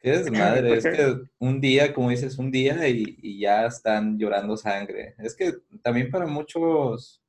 [0.00, 4.56] Qué desmadre, es que un día, como dices, un día y, y, ya están llorando
[4.56, 5.14] sangre.
[5.18, 7.22] Es que también para muchos,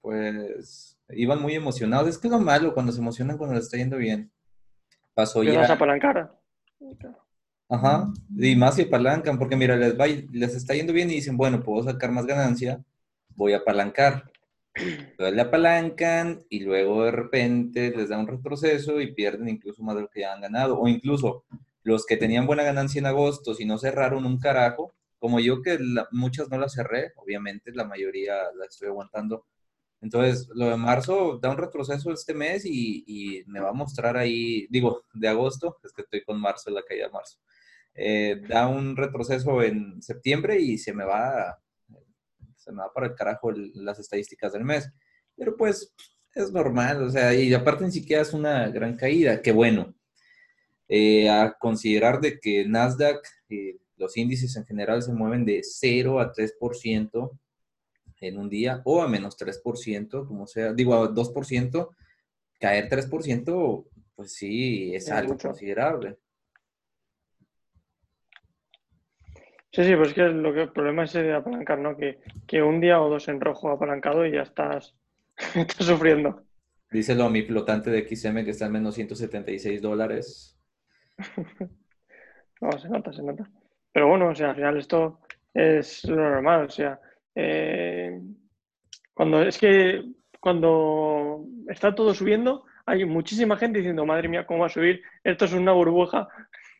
[0.00, 2.08] pues, iban muy emocionados.
[2.08, 4.30] Es que es lo malo cuando se emocionan cuando les está yendo bien.
[5.14, 5.58] Pasó ya.
[5.58, 6.32] vas a apalancar?
[7.68, 11.36] Ajá, y más si apalancan, porque mira, les, va, les está yendo bien y dicen,
[11.36, 12.82] bueno, puedo sacar más ganancia,
[13.36, 14.24] voy a apalancar.
[14.74, 19.96] Entonces le apalancan y luego de repente les da un retroceso y pierden incluso más
[19.96, 20.78] de lo que ya han ganado.
[20.78, 21.44] O incluso
[21.82, 25.78] los que tenían buena ganancia en agosto, si no cerraron un carajo, como yo que
[26.12, 29.46] muchas no las cerré, obviamente la mayoría la estoy aguantando.
[30.00, 34.16] Entonces, lo de marzo da un retroceso este mes y, y, me va a mostrar
[34.16, 37.38] ahí, digo, de agosto, es que estoy con marzo, la caída de marzo.
[37.94, 41.60] Eh, da un retroceso en septiembre y se me va,
[42.70, 44.90] se me va para el carajo las estadísticas del mes.
[45.36, 45.92] Pero pues
[46.34, 49.94] es normal, o sea, y aparte ni siquiera es una gran caída, que bueno.
[50.92, 56.18] Eh, a considerar de que Nasdaq, eh, los índices en general se mueven de 0
[56.18, 57.38] a 3%
[58.20, 61.94] en un día o a menos 3%, como sea, digo a 2%,
[62.58, 66.18] caer 3%, pues sí, es algo considerable.
[69.72, 71.96] Sí, sí, pues es que lo que el problema es de apalancar, ¿no?
[71.96, 74.94] Que, que, un día o dos en rojo apalancado y ya estás,
[75.54, 76.42] estás sufriendo.
[76.90, 80.58] Díselo a mi flotante de XM que está en menos 176 dólares.
[82.60, 83.48] no, se nota, se nota.
[83.92, 85.20] Pero bueno, o sea, al final esto
[85.54, 87.00] es lo normal, o sea,
[87.34, 88.20] eh,
[89.14, 90.04] cuando es que
[90.40, 95.02] cuando está todo subiendo, hay muchísima gente diciendo, madre mía, ¿cómo va a subir?
[95.22, 96.28] Esto es una burbuja,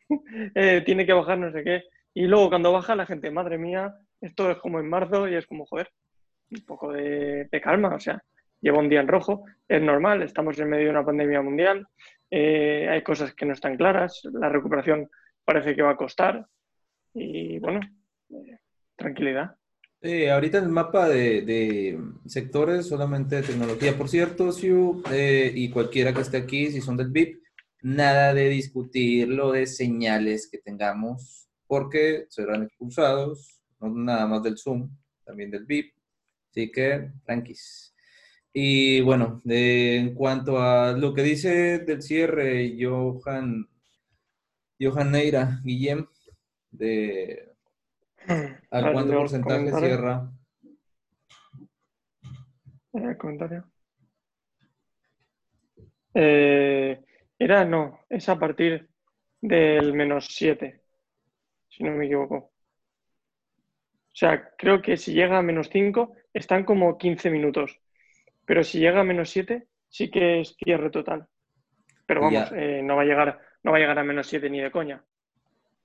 [0.55, 1.83] eh, tiene que bajar no sé qué.
[2.13, 5.47] Y luego cuando baja la gente, madre mía, esto es como en marzo y es
[5.47, 5.89] como, joder,
[6.51, 8.21] un poco de, calma, o sea,
[8.59, 11.87] lleva un día en rojo, es normal, estamos en medio de una pandemia mundial,
[12.29, 15.09] eh, hay cosas que no están claras, la recuperación
[15.45, 16.45] parece que va a costar
[17.13, 17.79] y bueno,
[18.29, 18.57] eh,
[18.95, 19.55] tranquilidad.
[20.31, 26.13] ahorita en el mapa de, sectores solamente de tecnología, por cierto, Siu, eh, y cualquiera
[26.13, 27.41] que esté aquí, si son del VIP,
[27.81, 34.57] nada de discutir lo de señales que tengamos porque serán expulsados, no nada más del
[34.57, 34.89] Zoom,
[35.23, 35.93] también del VIP.
[36.49, 37.95] Así que, tranquis.
[38.51, 43.69] Y bueno, en cuanto a lo que dice del cierre, Johan,
[44.81, 46.05] Johan Neira, Guillem,
[46.71, 47.53] de
[48.69, 50.29] ¿al cuánto porcentaje cierra?
[52.91, 53.71] ¿El comentario?
[56.15, 57.01] Eh,
[57.39, 58.89] era, no, es a partir
[59.39, 60.80] del menos 7
[61.81, 62.35] si no me equivoco.
[62.35, 67.79] O sea, creo que si llega a menos 5, están como 15 minutos.
[68.45, 71.25] Pero si llega a menos 7, sí que es cierre total.
[72.05, 74.59] Pero vamos, eh, no, va a llegar, no va a llegar a menos 7 ni
[74.59, 75.03] de coña.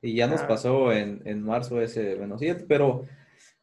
[0.02, 3.06] Y ya nos pasó en, marzo ese menos 7, pero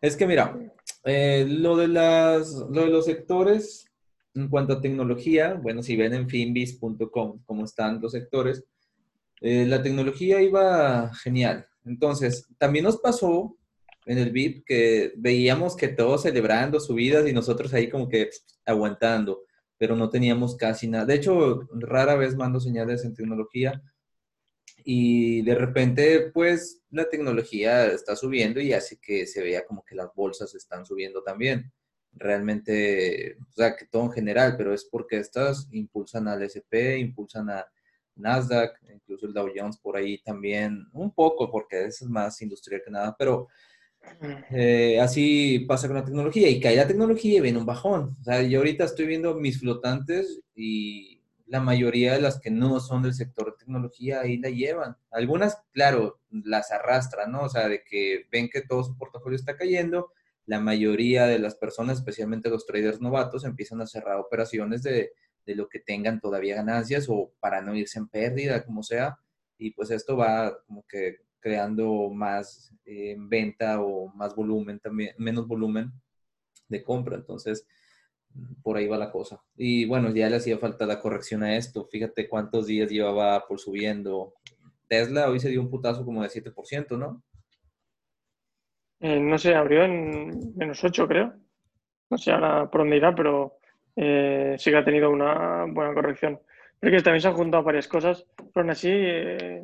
[0.01, 0.57] es que mira,
[1.05, 3.91] eh, lo, de las, lo de los sectores
[4.33, 8.65] en cuanto a tecnología, bueno, si ven en finbis.com cómo están los sectores,
[9.41, 11.67] eh, la tecnología iba genial.
[11.85, 13.57] Entonces, también nos pasó
[14.05, 18.29] en el VIP que veíamos que todos celebrando subidas y nosotros ahí como que
[18.65, 19.43] aguantando,
[19.77, 21.05] pero no teníamos casi nada.
[21.05, 23.81] De hecho, rara vez mando señales en tecnología
[24.85, 29.95] y de repente, pues, la tecnología está subiendo y hace que se vea como que
[29.95, 31.71] las bolsas están subiendo también.
[32.11, 37.49] Realmente, o sea, que todo en general, pero es porque estas impulsan al SP, impulsan
[37.49, 37.65] a
[38.15, 42.91] Nasdaq, incluso el Dow Jones por ahí también, un poco, porque es más industrial que
[42.91, 43.47] nada, pero
[44.51, 48.15] eh, así pasa con la tecnología y cae la tecnología y viene un bajón.
[48.19, 52.79] O sea, yo ahorita estoy viendo mis flotantes y la mayoría de las que no
[52.79, 54.97] son del sector de tecnología ahí la llevan.
[55.11, 57.43] Algunas, claro, las arrastran, ¿no?
[57.43, 60.11] O sea, de que ven que todo su portafolio está cayendo,
[60.45, 65.11] la mayoría de las personas, especialmente los traders novatos, empiezan a cerrar operaciones de
[65.45, 69.17] de lo que tengan todavía ganancias o para no irse en pérdida, como sea.
[69.57, 75.47] Y pues esto va como que creando más eh, venta o más volumen también, menos
[75.47, 75.91] volumen
[76.67, 77.15] de compra.
[77.15, 77.67] Entonces,
[78.61, 79.41] por ahí va la cosa.
[79.55, 81.85] Y bueno, ya le hacía falta la corrección a esto.
[81.91, 84.33] Fíjate cuántos días llevaba por subiendo.
[84.87, 87.23] Tesla hoy se dio un putazo como de 7%, ¿no?
[88.99, 91.33] Eh, no sé, abrió en menos 8, creo.
[92.09, 93.57] No sé ahora por dónde irá, pero
[93.95, 96.39] eh, sí que ha tenido una buena corrección.
[96.79, 99.63] Pero que también se han juntado varias cosas, pero aún así eh,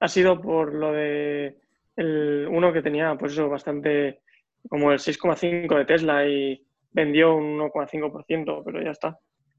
[0.00, 1.56] ha sido por lo de
[1.96, 4.20] el, uno que tenía, pues eso, bastante,
[4.68, 6.62] como el 6,5 de Tesla y
[6.92, 9.18] vendió un 1,5%, pero ya está.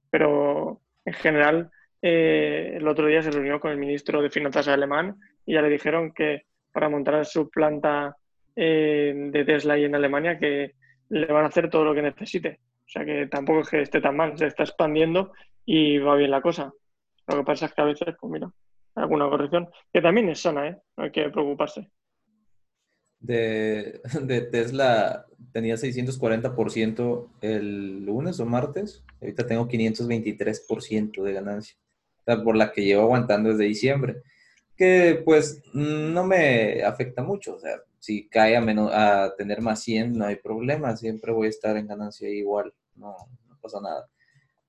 [0.10, 1.72] Pero en general
[2.02, 5.70] eh, el otro día se reunió con el ministro de Finanzas alemán y ya le
[5.70, 8.16] dijeron que para montar su planta
[8.56, 10.74] eh, de Tesla ahí en Alemania que
[11.10, 12.60] le van a hacer todo lo que necesite.
[12.86, 15.34] O sea que tampoco es que esté tan mal, se está expandiendo
[15.66, 16.72] y va bien la cosa.
[17.28, 18.52] Lo que pasa es que a veces, pues mira,
[18.96, 20.78] alguna corrección, que también es sana, ¿eh?
[20.96, 21.90] No hay que preocuparse.
[23.20, 31.78] De, de Tesla tenía 640% el lunes o martes, ahorita tengo 523% de ganancia,
[32.44, 34.22] por la que llevo aguantando desde diciembre,
[34.76, 39.82] que pues no me afecta mucho, o sea, si cae a, menos, a tener más
[39.84, 43.16] 100 no hay problema, siempre voy a estar en ganancia igual, no,
[43.48, 44.08] no pasa nada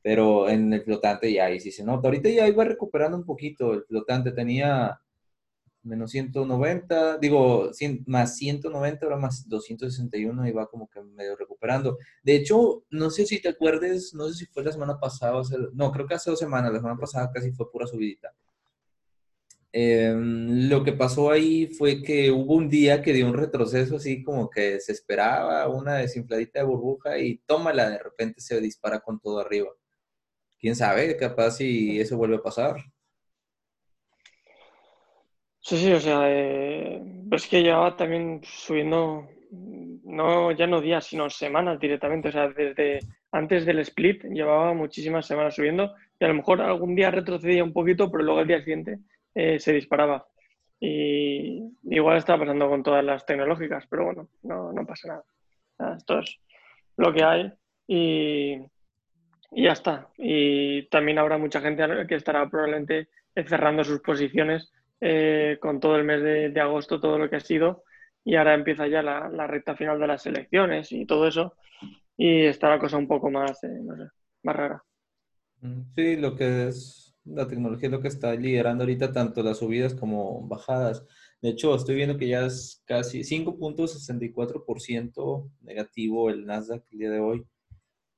[0.06, 2.06] pero en el flotante ya ahí sí se nota.
[2.06, 5.00] Ahorita ya iba recuperando un poquito, el flotante tenía
[5.82, 7.70] menos 190, digo,
[8.06, 11.98] más 190, ahora más 261 y va como que medio recuperando.
[12.22, 15.42] De hecho, no sé si te acuerdes, no sé si fue la semana pasada,
[15.72, 18.32] no, creo que hace dos semanas, la semana pasada casi fue pura subidita.
[19.78, 24.22] Em, lo que pasó ahí fue que hubo un día que dio un retroceso así
[24.22, 29.20] como que se esperaba una desinfladita de burbuja y tómala, de repente se dispara con
[29.20, 29.68] todo arriba
[30.58, 32.76] quién sabe, capaz si eso vuelve a pasar.
[35.60, 37.02] Sí, sí, o sea, eh,
[37.32, 42.30] es que llevaba también subiendo, no ya no días, sino semanas directamente.
[42.30, 43.00] O sea, desde
[43.30, 47.74] antes del split llevaba muchísimas semanas subiendo y a lo mejor algún día retrocedía un
[47.74, 49.00] poquito, pero luego el día siguiente
[49.36, 50.26] eh, se disparaba.
[50.80, 55.22] Y igual está pasando con todas las tecnológicas, pero bueno, no, no pasa
[55.78, 55.96] nada.
[55.96, 56.38] Esto es
[56.96, 57.52] lo que hay.
[57.86, 58.56] Y,
[59.52, 60.08] ya está.
[60.16, 63.08] Y también habrá mucha gente que estará probablemente
[63.46, 64.72] cerrando sus posiciones
[65.02, 67.84] eh, con todo el mes de, agosto, todo lo que ha sido.
[68.24, 71.56] Y ahora empieza ya la, recta final de las elecciones y todo eso.
[72.16, 74.04] Y está la cosa un poco más, eh, no sé,
[74.42, 74.82] más rara.
[75.94, 79.94] Sí, lo que es la tecnología es lo que está liderando ahorita tanto las subidas
[79.94, 81.04] como bajadas.
[81.42, 87.20] De hecho, estoy viendo que ya es casi 5.64% negativo el Nasdaq el día de
[87.20, 87.44] hoy.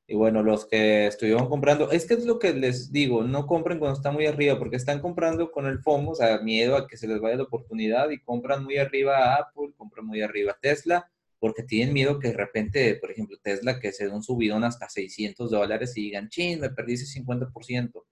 [0.06, 3.78] Y bueno, los que estuvieron comprando, es que es lo que les digo, no compren
[3.78, 6.96] cuando está muy arriba, porque están comprando con el FOMO, o sea, miedo a que
[6.96, 10.58] se les vaya la oportunidad y compran muy arriba a Apple, compran muy arriba a
[10.58, 14.64] Tesla, porque tienen miedo que de repente, por ejemplo, Tesla, que se dé un subidón
[14.64, 18.02] hasta 600 dólares y digan, chin, me perdí ese 50%.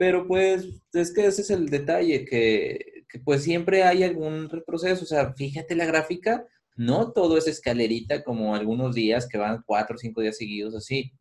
[0.00, 5.04] Pero pues es que ese es el detalle, que, que pues siempre hay algún retroceso,
[5.04, 9.96] o sea, fíjate la gráfica, no todo es escalerita como algunos días que van cuatro
[9.96, 11.12] o cinco días seguidos así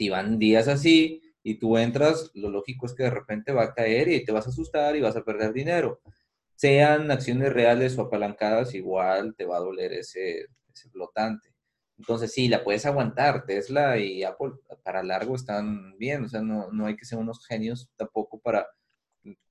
[0.00, 3.74] si van días así y tú entras, lo lógico es que de repente va a
[3.74, 6.00] caer y te vas a asustar y vas a perder dinero.
[6.54, 11.49] Sean acciones reales o apalancadas, igual te va a doler ese, ese flotante.
[12.00, 13.44] Entonces sí, la puedes aguantar.
[13.44, 14.52] Tesla y Apple
[14.82, 16.24] para largo están bien.
[16.24, 18.66] O sea, no, no hay que ser unos genios tampoco para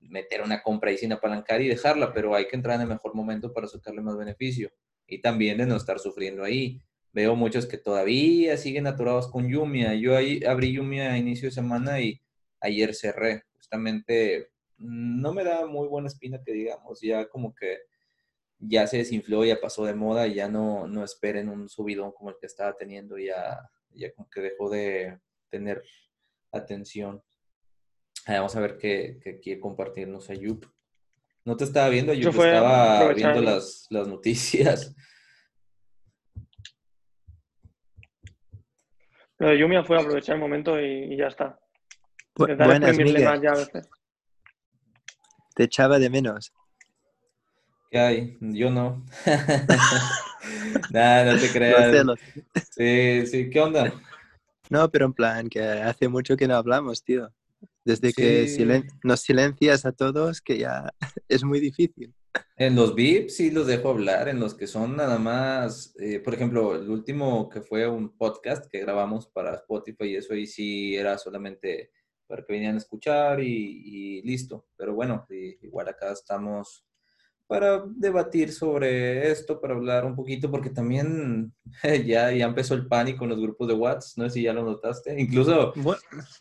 [0.00, 3.14] meter una compra ahí sin apalancar y dejarla, pero hay que entrar en el mejor
[3.14, 4.68] momento para sacarle más beneficio.
[5.06, 6.82] Y también de no estar sufriendo ahí.
[7.12, 9.94] Veo muchos que todavía siguen atorados con Yumia.
[9.94, 12.20] Yo ahí abrí Yumia a inicio de semana y
[12.60, 13.44] ayer cerré.
[13.54, 17.78] Justamente no me da muy buena espina que digamos, ya como que
[18.60, 22.30] ya se desinfló, ya pasó de moda y ya no, no esperen un subidón como
[22.30, 23.58] el que estaba teniendo, ya,
[23.90, 25.18] ya como que dejó de
[25.48, 25.82] tener
[26.52, 27.22] atención.
[28.26, 30.66] vamos a ver qué, quiere compartirnos Ayup.
[31.44, 34.94] No te estaba viendo, Ayup, estaba viendo las, las noticias.
[39.38, 41.58] Lo de Yumia fue aprovechar el momento y, ya está.
[42.34, 43.26] buenas, Miguel.
[45.54, 46.52] Te echaba de menos.
[47.90, 48.38] ¿Qué hay?
[48.40, 49.04] Yo no.
[50.92, 52.06] Nada, no te creas.
[52.70, 53.92] Sí, sí, ¿qué onda?
[54.68, 57.32] No, pero en plan, que hace mucho que no hablamos, tío.
[57.84, 60.88] Desde que nos silencias a todos, que ya
[61.28, 62.14] es muy difícil.
[62.56, 66.34] En los VIPs sí los dejo hablar, en los que son nada más, eh, por
[66.34, 70.94] ejemplo, el último que fue un podcast que grabamos para Spotify y eso ahí sí
[70.94, 71.90] era solamente
[72.28, 74.68] para que vinieran a escuchar y, y listo.
[74.76, 76.84] Pero bueno, igual acá estamos
[77.50, 81.52] para debatir sobre esto, para hablar un poquito, porque también
[81.82, 84.62] ya, ya empezó el pánico en los grupos de WhatsApp, no sé si ya lo
[84.62, 85.72] notaste, incluso...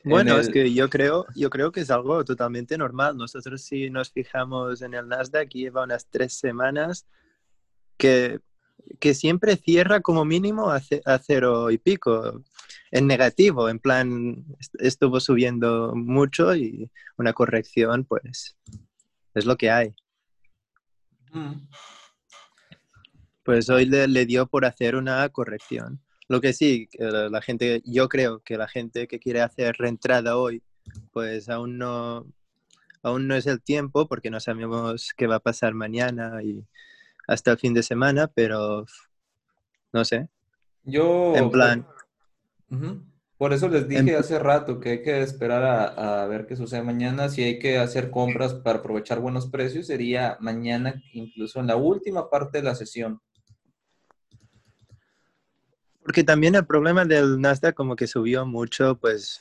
[0.04, 3.18] Bueno, es que yo creo, yo creo que es algo totalmente normal.
[3.18, 7.08] Nosotros si nos fijamos en el Nasdaq, lleva unas tres semanas
[7.98, 8.40] que,
[9.00, 10.80] que siempre cierra como mínimo a,
[11.18, 12.44] cero y pico,
[12.92, 14.46] en negativo, en plan,
[14.78, 18.56] estuvo subiendo mucho y una corrección, pues
[19.34, 19.96] es lo que hay.
[23.44, 26.02] Pues hoy le, dio por hacer una corrección.
[26.28, 30.62] Lo que sí, la gente, yo creo que la gente que quiere hacer reentrada hoy,
[31.12, 32.28] pues aún no,
[33.02, 36.64] aún no es el tiempo porque no sabemos qué va a pasar mañana y
[37.28, 38.86] hasta el fin de semana, pero
[39.92, 40.30] no sé.
[40.84, 41.36] Yo...
[41.36, 41.88] En plan...
[43.40, 47.30] Por eso les dije hace rato que hay que esperar a, ver qué sucede mañana.
[47.30, 52.30] Si hay que hacer compras para aprovechar buenos precios, sería mañana, incluso en la última
[52.30, 53.22] parte de la sesión.
[56.04, 59.40] Porque también el problema del Nasdaq como que subió mucho, pues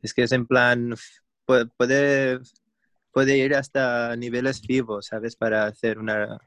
[0.00, 0.94] es que es en plan,
[1.44, 2.40] puede,
[3.12, 5.36] puede ir hasta niveles vivos, ¿sabes?
[5.36, 6.38] Para hacer una,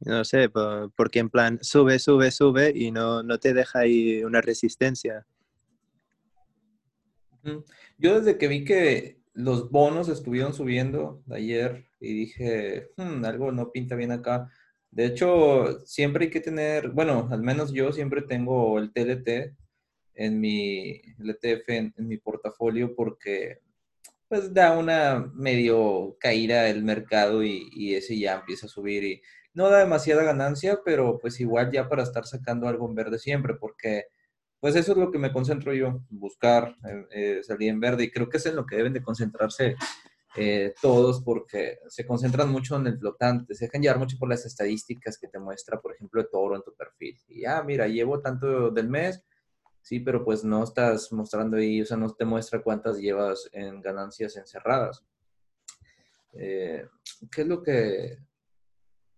[0.00, 4.40] no sé, porque en plan sube, sube, sube y no, no te deja ahí una
[4.40, 5.26] resistencia.
[7.98, 13.72] Yo desde que vi que los bonos estuvieron subiendo ayer y dije, hmm, algo no
[13.72, 14.50] pinta bien acá.
[14.90, 19.54] De hecho, siempre hay que tener, bueno, al menos yo siempre tengo el TLT
[20.14, 23.60] en mi, el ETF en, mi portafolio porque
[24.28, 29.68] pues da una medio caída el mercado y, y ese ya empieza a subir no
[29.68, 34.06] da demasiada ganancia, pero pues igual ya para estar sacando algo en verde siempre, porque
[34.60, 38.10] pues eso es lo que me concentro yo, buscar eh, eh, salir en verde y
[38.10, 39.74] creo que es en lo que deben de concentrarse
[40.36, 44.44] eh, todos porque se concentran mucho en el flotante, se dejan llevar mucho por las
[44.44, 47.18] estadísticas que te muestra, por ejemplo, el toro en tu perfil.
[47.28, 49.24] Y ah, mira, llevo tanto del mes,
[49.80, 53.80] sí, pero pues no estás mostrando ahí, o sea, no te muestra cuántas llevas en
[53.80, 55.02] ganancias encerradas.
[56.32, 56.86] ¿Qué
[57.42, 58.18] es lo que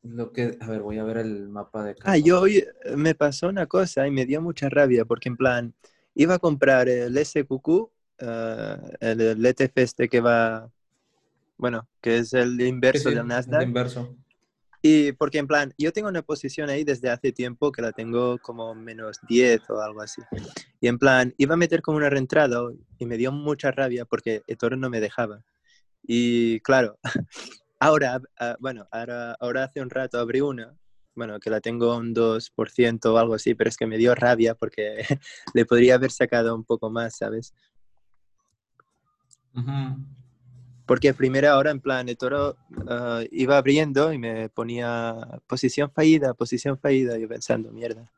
[0.03, 1.97] lo que, a ver, voy a ver el mapa de...
[2.03, 5.37] Ah, yo hoy eh, me pasó una cosa y me dio mucha rabia porque en
[5.37, 5.75] plan,
[6.15, 10.71] iba a comprar el SQQ, eh, el, ETF este que va,
[11.57, 13.63] bueno, que es el inverso del Nasdaq.
[13.63, 14.17] El inverso.
[14.85, 18.39] Y porque en plan, yo tengo una posición ahí desde hace tiempo que la tengo
[18.39, 20.21] como menos 10 o algo así.
[20.81, 22.61] Y en plan, iba a meter como una reentrada
[22.99, 25.45] y me dio mucha rabia porque el toro no me dejaba.
[26.03, 26.99] Y claro,
[27.85, 30.73] Ahora, ah, bueno, ahora, ahora hace un rato abrí una,
[31.17, 34.55] bueno, que la tengo un 2% o algo así, pero es que me dio rabia
[34.55, 34.99] porque
[35.55, 37.53] le podría haber sacado un poco más, ¿sabes?
[40.87, 45.17] Porque primero ahora en plan, el toro ah, iba abriendo y me ponía
[45.49, 48.09] posición fallida, posición fallida, yo pensando, mierda.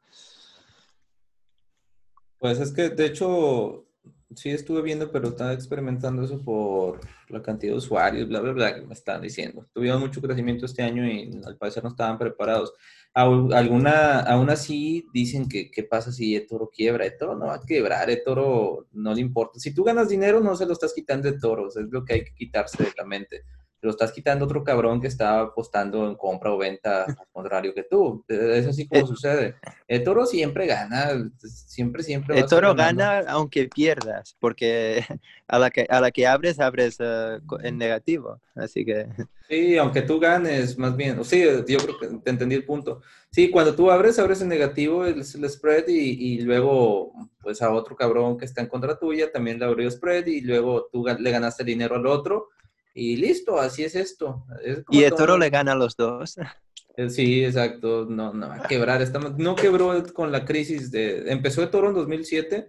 [2.39, 3.87] Pues es que, de hecho,
[4.35, 8.75] Sí, estuve viendo, pero estaba experimentando eso por la cantidad de usuarios, bla, bla, bla,
[8.75, 9.67] que me estaban diciendo.
[9.73, 12.73] Tuvieron mucho crecimiento este año y al parecer no estaban preparados.
[13.13, 17.07] Alguna, aún así dicen que qué pasa si Toro quiebra.
[17.17, 19.59] Toro no va a quebrar, Toro no le importa.
[19.61, 22.25] Si tú ganas dinero, no se lo estás quitando de toros, es lo que hay
[22.25, 23.45] que quitarse de la mente
[23.85, 27.83] lo estás quitando otro cabrón que está apostando en compra o venta al contrario que
[27.83, 28.25] tú.
[28.27, 29.57] Es así como eh, sucede.
[29.87, 32.39] El toro siempre gana, siempre, siempre.
[32.39, 35.05] El toro gana aunque pierdas, porque
[35.49, 38.41] a la que, a la que abres, abres eh, en negativo.
[38.55, 39.07] Así que.
[39.47, 41.23] Sí, aunque tú ganes, más bien.
[41.23, 43.03] Sí, yo creo que te entendí el punto.
[43.31, 47.13] Sí, cuando tú abres, abres en negativo el, spread y, y, luego,
[47.43, 50.89] pues a otro cabrón que está en contra tuya también le abrió spread y luego
[50.91, 52.49] tú le ganaste dinero al otro
[52.95, 54.47] y listo, así es esto.
[54.91, 56.37] y el toro le gana a los dos.
[56.97, 58.07] Eh, sí, exacto.
[58.09, 59.05] No, no, a quebrar.
[59.37, 61.29] no quebró con la crisis de...
[61.29, 62.69] Empezó el toro en 2007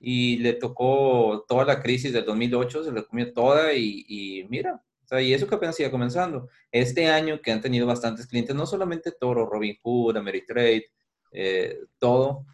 [0.00, 5.08] y le tocó toda la crisis del 2008, se le comió toda y, mira, o
[5.08, 6.48] sea, y eso que apenas iba comenzando.
[6.70, 10.90] Este año que han tenido bastantes clientes, no solamente Toro, Robin Hood, Ameritrade,
[11.32, 12.44] eh, todo,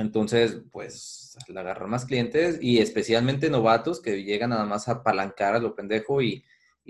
[0.00, 5.54] entonces, pues, le agarran más clientes y especialmente novatos que llegan nada más a apalancar
[5.54, 6.44] a lo pendejo y,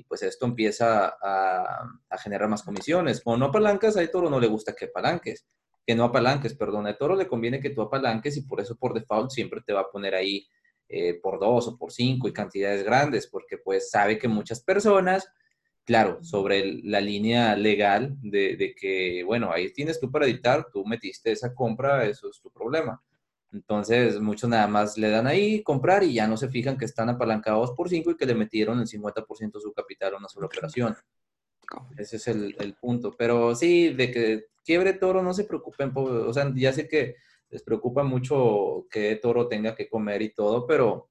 [0.08, 1.86] pues esto empieza a,
[2.22, 3.20] generar más comisiones.
[3.24, 5.46] O no apalancas, a Toro no le gusta que apalanques,
[5.86, 8.94] que no apalanques, perdón, a Toro le conviene que tú apalanques y por eso por
[8.94, 10.48] default siempre te va a poner ahí
[10.88, 15.28] eh, por dos o por cinco y cantidades grandes, porque pues sabe que muchas personas
[15.90, 21.32] claro, sobre la línea legal de, que, bueno, ahí tienes tú para editar, tú metiste
[21.32, 23.02] esa compra, eso es tu problema.
[23.50, 27.09] Entonces, muchos nada más le dan ahí comprar y ya no se fijan que están
[27.09, 30.47] apalancados por 5 y que le metieron el 50% de su capital a una sola
[30.47, 30.94] operación.
[31.99, 33.12] Ese es el, punto.
[33.18, 35.90] Pero sí, de que quiebre toro, no se preocupen.
[35.97, 37.16] O sea, ya sé que
[37.49, 41.11] les preocupa mucho que toro tenga que comer y todo, pero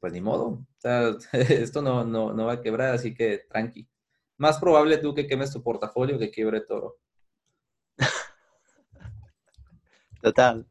[0.00, 0.46] pues ni modo.
[0.46, 3.86] O sea, esto no, no, no va a quebrar, así que tranqui
[4.38, 6.96] más probable tú que quemes tu portafolio que quiebre todo.
[10.22, 10.66] Total.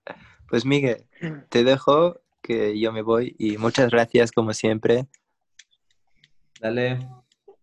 [0.50, 1.05] Pues Miguel,
[1.50, 5.07] te dejo que yo me voy y muchas gracias como siempre.
[6.59, 7.07] Dale.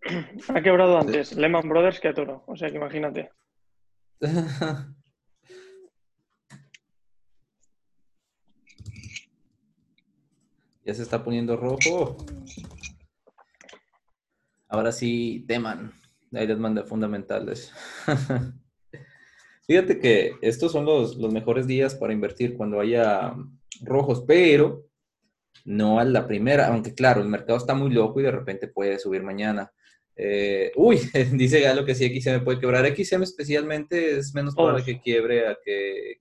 [0.48, 3.30] Ha quebrado antes Lehman Brothers que a Toro, o sea que imagínate.
[10.84, 12.18] ya se está poniendo rojo.
[14.74, 15.92] Ahora sí, teman.
[16.32, 17.72] Ahí les mandé fundamentales.
[19.68, 23.36] Fíjate que estos son los, los mejores días para invertir cuando haya
[23.82, 24.84] rojos, pero
[25.64, 28.98] no a la primera, aunque claro, el mercado está muy loco y de repente puede
[28.98, 29.72] subir mañana.
[30.16, 30.98] Eh, uy,
[31.34, 32.84] dice Galo que sí, XM puede quebrar.
[32.84, 36.20] XM especialmente es menos probable que quiebre a que,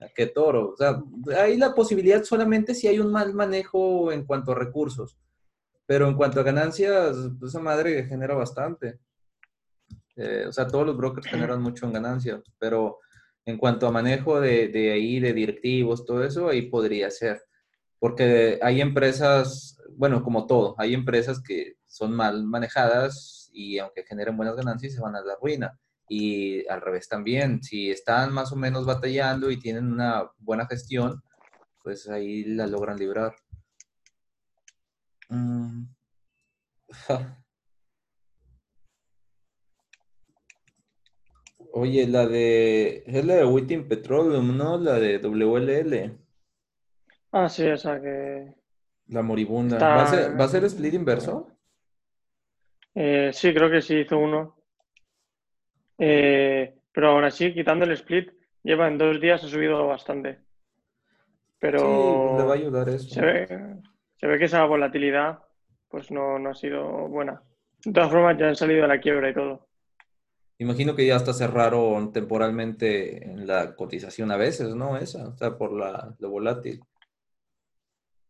[0.00, 0.70] a que Toro.
[0.70, 0.98] O sea,
[1.36, 5.18] hay la posibilidad solamente si hay un mal manejo en cuanto a recursos.
[5.92, 8.98] Pero en cuanto a ganancias, pues esa madre genera bastante.
[10.16, 13.00] Eh, o sea, todos los brokers generan mucho en ganancias, pero
[13.44, 17.42] en cuanto a manejo de, de ahí, de directivos, todo eso, ahí podría ser
[17.98, 24.36] porque hay empresas, bueno, como todo, hay empresas que son mal manejadas y aunque generen
[24.36, 25.78] buenas ganancias se van a la ruina.
[26.08, 31.22] Y al revés también, si están más o menos batallando y tienen una buena gestión,
[31.82, 33.36] pues ahí la logran librar.
[35.32, 35.86] Mm.
[41.72, 44.76] Oye, la de, es la de Witting Petroleum, ¿no?
[44.76, 46.18] La de WLL.
[47.32, 48.54] Ah, sí, o sea que.
[49.08, 49.78] La moribunda.
[49.78, 51.48] ¿Va, a ser, ¿Va a ser split inverso?
[52.94, 54.54] Eh, sí, creo que sí hizo uno.
[55.96, 58.30] Eh, pero aún así, quitando el split,
[58.62, 60.40] lleva en dos días, ha subido bastante.
[61.58, 61.78] Pero.
[61.78, 63.08] Sí, le va a ayudar eso.
[63.08, 63.82] Se ve,
[64.22, 65.40] que esa volatilidad
[65.88, 67.42] pues no, no ha sido buena.
[67.84, 69.68] De todas formas, ya han salido a la quiebra y todo.
[70.58, 74.96] Imagino que ya hasta cerraron temporalmente en la cotización a veces, ¿no?
[74.96, 76.80] Esa, o sea, por la, lo volátil.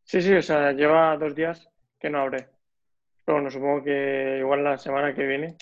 [0.03, 1.69] Sí, sí, o sea, lleva dos días
[2.01, 2.49] que no abre.
[3.25, 5.57] Pero bueno, supongo que igual la semana que viene,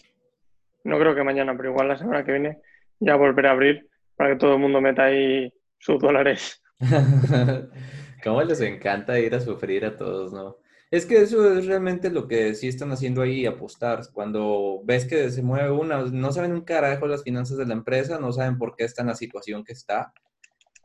[0.85, 2.59] no creo que mañana, pero igual la semana que viene
[2.99, 6.63] ya volverá a abrir para que todo el mundo meta ahí sus dólares.
[8.23, 10.59] Cómo les encanta ir a sufrir a todos, ¿no?
[10.91, 14.03] Es que eso es realmente lo que sí están haciendo ahí, apostar.
[14.13, 18.19] Cuando ves que se mueve una, no saben un carajo las finanzas de la empresa,
[18.19, 20.13] no saben por qué está en la situación que está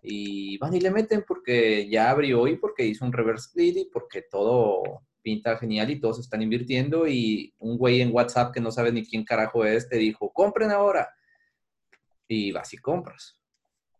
[0.05, 3.85] y van y le meten porque ya abrió y porque hizo un reverse split y
[3.85, 4.83] porque todo
[5.21, 9.03] pinta genial y todos están invirtiendo y un güey en WhatsApp que no sabe ni
[9.03, 11.09] quién carajo es te dijo, compren ahora.
[12.27, 13.39] Y vas y compras.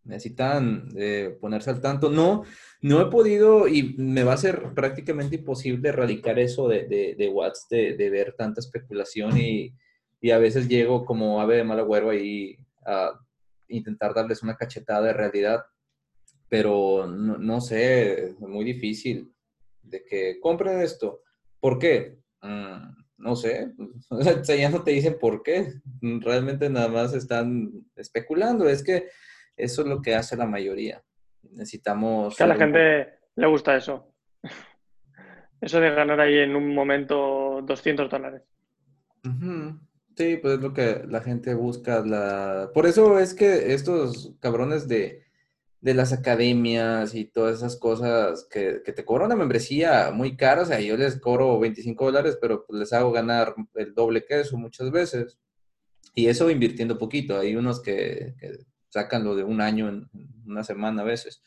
[0.05, 2.09] Necesitan eh, ponerse al tanto.
[2.09, 2.43] No,
[2.81, 7.29] no he podido y me va a ser prácticamente imposible erradicar eso de, de, de
[7.29, 9.73] WhatsApp, de, ver tanta especulación y,
[10.21, 13.19] y, a veces llego como ave de mal agüero ahí a
[13.67, 15.65] intentar darles una cachetada de realidad
[16.49, 19.33] pero no, sé, es muy difícil
[19.81, 21.21] de que compren esto.
[21.59, 22.19] ¿Por qué?
[22.41, 23.73] Mm, no sé,
[24.09, 29.09] o sea, ya no te dicen por qué, realmente nada más están especulando, es que
[29.55, 31.03] eso es lo que hace la mayoría.
[31.51, 32.35] Necesitamos...
[32.35, 34.11] Que a la gente le gusta eso.
[35.61, 38.43] Eso de ganar ahí en un momento 200 dólares.
[40.15, 42.05] Sí, pues es lo que la gente busca.
[42.05, 42.69] La...
[42.73, 45.25] Por eso es que estos cabrones de,
[45.81, 50.65] de las academias y todas esas cosas que, te cobran una membresía muy cara, o
[50.65, 54.57] sea, yo les cobro 25 dólares, pero pues les hago ganar el doble que eso
[54.57, 55.37] muchas veces.
[56.13, 57.39] Y eso invirtiendo poquito.
[57.39, 58.35] Hay unos que,
[58.95, 60.09] sacan lo de un año en
[60.45, 61.43] una semana a veces.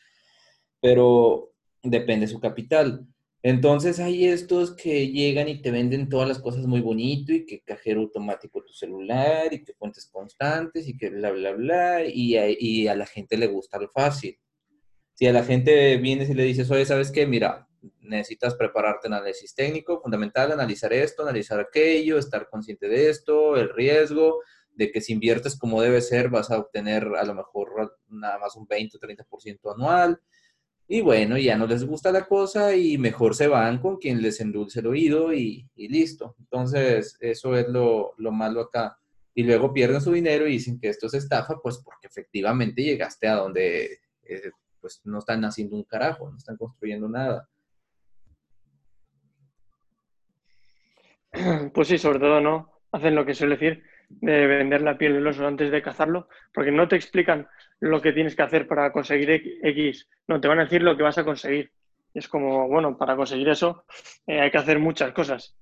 [0.79, 1.51] Pero
[1.83, 3.05] depende de su capital.
[3.41, 7.61] Entonces hay estos que llegan y te venden todas las cosas muy bonito y que
[7.61, 12.05] cajero automático tu celular y que fuentes constantes y que bla, bla, bla.
[12.05, 14.37] Y a, y a la gente le gusta lo fácil.
[15.13, 17.25] Si a la gente vienes y le dices, oye, ¿sabes qué?
[17.25, 17.67] Mira,
[18.01, 23.69] necesitas prepararte en análisis técnico, fundamental, analizar esto, analizar aquello, estar consciente de esto, el
[23.69, 24.41] riesgo,
[24.79, 28.55] de que si inviertes como debe ser vas a obtener a lo mejor nada más
[28.55, 30.19] un 20 o 30% anual
[30.87, 34.39] y bueno, ya no les gusta la cosa y mejor se van con quien les
[34.41, 36.35] endulce el oído y, listo.
[36.39, 38.97] Entonces, eso es lo, malo acá.
[39.35, 43.27] Y luego pierden su dinero y dicen que esto es estafa, pues porque efectivamente llegaste
[43.27, 47.47] a donde eh, pues no están haciendo un carajo, no están construyendo nada.
[51.71, 55.27] Pues sí, sobre todo no hacen lo que suele decir de vender la piel del
[55.27, 57.47] oso antes de cazarlo, porque no te explican
[57.79, 59.29] lo que tienes que hacer para conseguir
[59.63, 61.71] X, no, te van a decir lo que vas a conseguir.
[62.13, 63.85] Es como, bueno, para conseguir eso
[64.25, 65.55] eh, hay que hacer muchas cosas.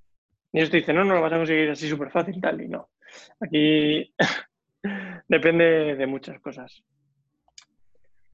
[0.52, 2.70] Y ellos te dicen, no, no lo vas a conseguir así súper fácil, tal, y
[2.70, 2.90] no.
[3.42, 4.14] Aquí
[5.28, 6.84] depende de muchas cosas.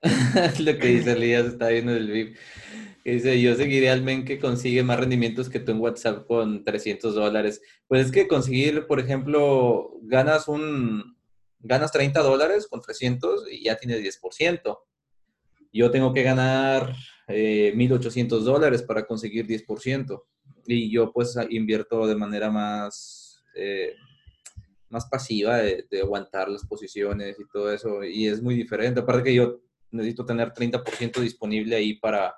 [0.59, 2.37] lo que dice Elías, está viendo el VIP.
[3.03, 7.13] Dice, yo seguiré al men que consigue más rendimientos que tú en WhatsApp con 300
[7.15, 7.61] dólares.
[7.87, 11.17] Pues es que conseguir, por ejemplo, ganas un,
[11.59, 14.79] ganas 30 dólares con 300 y ya tienes 10%.
[15.73, 16.95] Yo tengo que ganar
[17.27, 20.23] eh, 1.800 dólares para conseguir 10%.
[20.65, 23.95] Y yo pues invierto de manera más eh,
[24.93, 28.03] más pasiva de, aguantar las posiciones y todo eso.
[28.03, 28.99] Y es muy diferente.
[29.01, 29.59] Aparte que yo
[29.91, 32.35] necesito tener 30% disponible ahí para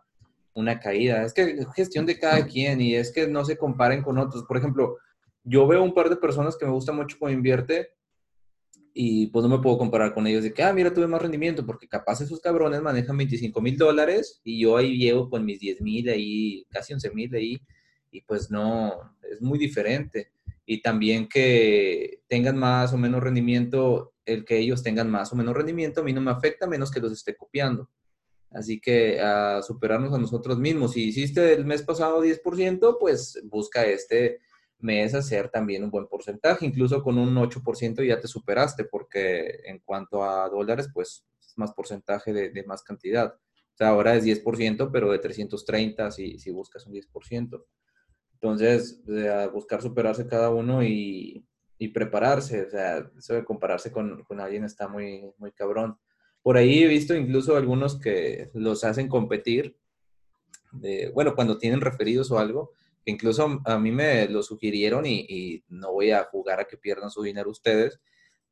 [0.55, 1.23] una caída.
[1.23, 4.43] Es que es gestión de cada quien y es que no se comparen con otros.
[4.45, 4.97] Por ejemplo,
[5.43, 7.89] yo veo un par de personas que me gusta mucho cómo invierte
[8.97, 11.65] y pues no me puedo comparar con ellos de que, ah, mira, tuve más rendimiento,
[11.65, 15.81] porque capaz esos cabrones manejan 25 mil dólares y yo ahí llevo con mis 10
[15.81, 17.61] mil ahí, casi 11 mil ahí,
[18.09, 20.31] y pues no, es muy diferente.
[20.65, 25.53] Y también que tengan más o menos rendimiento, el que ellos tengan más o menos
[25.53, 27.89] rendimiento, a mí no me afecta menos que los esté copiando.
[28.51, 30.93] Así que a superarnos a nosotros mismos.
[30.93, 34.39] Si hiciste el mes pasado 10%, pues busca este
[34.79, 36.65] mes hacer también un buen porcentaje.
[36.65, 41.73] Incluso con un 8% ya te superaste, porque en cuanto a dólares, pues es más
[41.73, 43.34] porcentaje de, más cantidad.
[43.34, 47.65] O sea, ahora es 10%, pero de 330 si, si buscas un 10%.
[48.34, 49.01] Entonces,
[49.51, 51.45] buscar superarse cada uno y,
[51.77, 52.65] y, prepararse.
[52.65, 55.97] O sea, eso de compararse con, con, alguien está muy, muy cabrón.
[56.45, 59.75] Por ahí he visto incluso algunos que los hacen competir.
[60.71, 65.25] De, bueno, cuando tienen referidos o algo, que incluso a mí me lo sugirieron y,
[65.27, 67.99] y no voy a jugar a que pierdan su dinero ustedes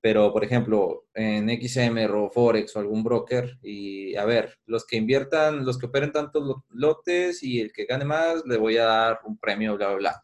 [0.04, 4.98] pero, por ejemplo, en XM o Forex o algún broker, y a ver, los que
[4.98, 9.20] inviertan, los que operen tantos lotes y el que gane más, le voy a dar
[9.24, 10.24] un premio, bla, bla, bla.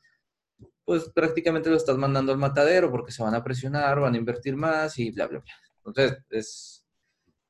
[0.83, 4.57] Pues prácticamente lo estás mandando al matadero porque se van a presionar, van a invertir
[4.57, 5.53] más y bla, bla, bla.
[5.77, 6.78] Entonces, es,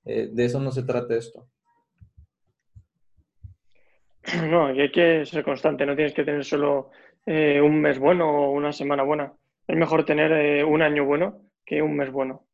[0.06, 1.48] eh, de eso no se trata esto.
[4.50, 6.92] No, hay que ser constante, no tienes que tener solo
[7.26, 9.34] eh, un mes bueno o una semana buena.
[9.68, 12.46] Es mejor tener eh, un año bueno que un mes bueno.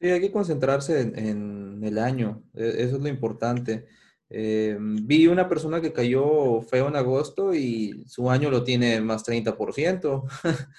[0.00, 3.86] Sí, hay que concentrarse en, el año, e, eso es lo importante.
[4.28, 9.24] Eh, vi una persona que cayó feo en agosto y su año lo tiene más
[9.24, 10.24] 30%.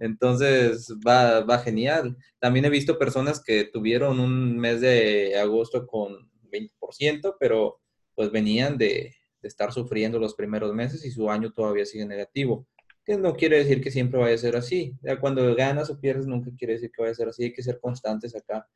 [0.00, 2.16] Entonces va, va, genial.
[2.40, 7.80] También he visto personas que tuvieron un mes de agosto con 20%, pero
[8.16, 12.66] pues venían de, de estar sufriendo los primeros meses y su año todavía sigue negativo
[13.04, 14.96] que no quiere decir que siempre vaya a ser así.
[15.02, 17.62] Ya cuando ganas o pierdes nunca quiere decir que vaya a ser así, hay que
[17.62, 18.68] ser constantes acá.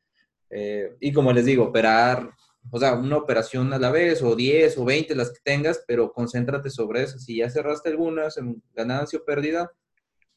[0.49, 2.31] Eh, y como les digo, operar,
[2.71, 6.11] o sea, una operación a la vez, o 10 o 20 las que tengas, pero
[6.11, 7.19] concéntrate sobre eso.
[7.19, 9.71] Si ya cerraste algunas en ganancia o pérdida,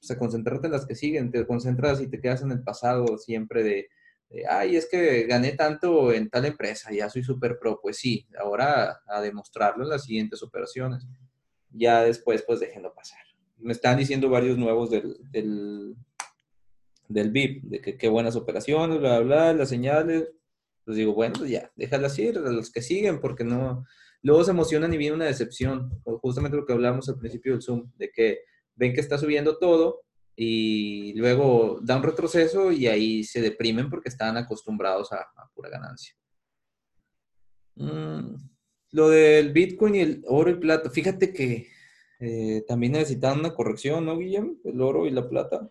[0.01, 3.19] o sea, concéntrate en las que siguen, te concentras y te quedas en el pasado
[3.19, 3.89] siempre de,
[4.49, 7.81] ay, es que gané tanto en tal empresa, ya soy súper pro.
[7.81, 11.07] Pues sí, ahora a demostrarlo en las siguientes operaciones.
[11.71, 13.29] Ya después, pues déjenlo pasar
[13.61, 15.97] me están diciendo varios nuevos del, del,
[17.09, 20.29] del VIP, de que qué buenas operaciones, bla, bla, las señales.
[20.85, 23.85] Pues digo, bueno, pues ya, déjalas ir, a los que siguen, porque no.
[24.23, 26.01] Luego se emocionan y viene una decepción.
[26.05, 28.39] Justamente lo que hablamos al principio del Zoom, de que
[28.79, 30.03] ven que está subiendo todo
[30.37, 36.15] y luego da un retroceso y ahí se deprimen porque están acostumbrados a, pura ganancia.
[37.75, 38.37] Mm,
[38.93, 41.67] lo del Bitcoin y el oro y plata, fíjate que
[42.21, 44.59] eh, también necesitan una corrección, ¿no, Guillem?
[44.65, 45.69] El oro y la plata.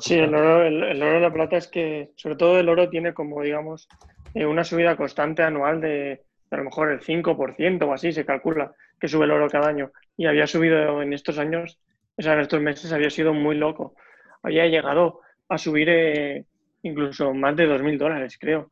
[0.00, 3.14] Sí, el oro, el, oro y la plata es que, sobre todo el oro tiene
[3.14, 3.88] como, digamos,
[4.34, 8.72] eh, una subida constante anual de, a lo mejor el 5% o así se calcula
[9.00, 9.90] que sube el oro cada año.
[10.16, 11.78] Y había subido en estos años,
[12.16, 13.94] o sea, en estos meses había sido muy loco.
[14.42, 16.44] Había llegado a subir eh,
[16.82, 18.70] incluso más de 2.000 dólares, creo.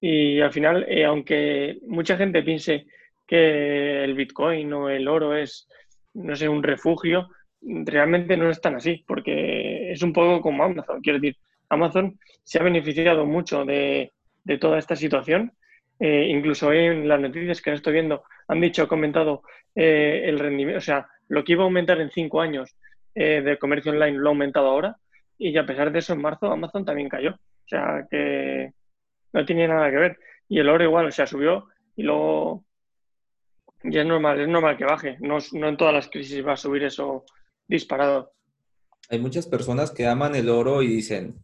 [0.00, 2.86] Y al final, aunque mucha gente piense
[3.26, 5.68] que el Bitcoin o el oro es,
[6.14, 7.28] no sé, un refugio,
[7.60, 11.00] realmente no es tan así, porque es un poco como Amazon.
[11.00, 11.36] Quiero decir,
[11.68, 14.12] Amazon se ha beneficiado mucho de,
[14.60, 15.52] toda esta situación.
[15.98, 19.42] Eh, incluso en las noticias que estoy viendo han dicho, han comentado
[19.74, 22.76] eh, el rendimiento, o sea, lo que iba a aumentar en cinco años
[23.14, 24.96] eh, de comercio online lo ha aumentado ahora.
[25.38, 27.32] Y a pesar de eso, en marzo Amazon también cayó.
[27.32, 28.72] O sea, que
[29.32, 30.18] no tiene nada que ver.
[30.48, 32.66] Y el oro igual, o sea, subió y luego
[33.88, 35.16] y es normal, es normal que baje.
[35.20, 37.24] No, en todas las crisis va a subir eso
[37.68, 38.32] disparado.
[39.08, 41.36] Hay muchas personas que aman el oro y dicen,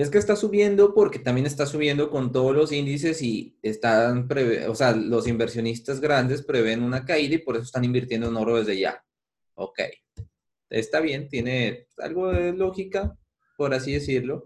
[0.00, 4.28] es que está subiendo porque también está subiendo con todos los índices y están,
[4.68, 8.56] o sea, los inversionistas grandes prevén una caída y por eso están invirtiendo en oro
[8.56, 9.04] desde ya.
[9.54, 9.80] Ok,
[10.70, 13.16] está bien, tiene algo de lógica,
[13.56, 14.44] por así decirlo,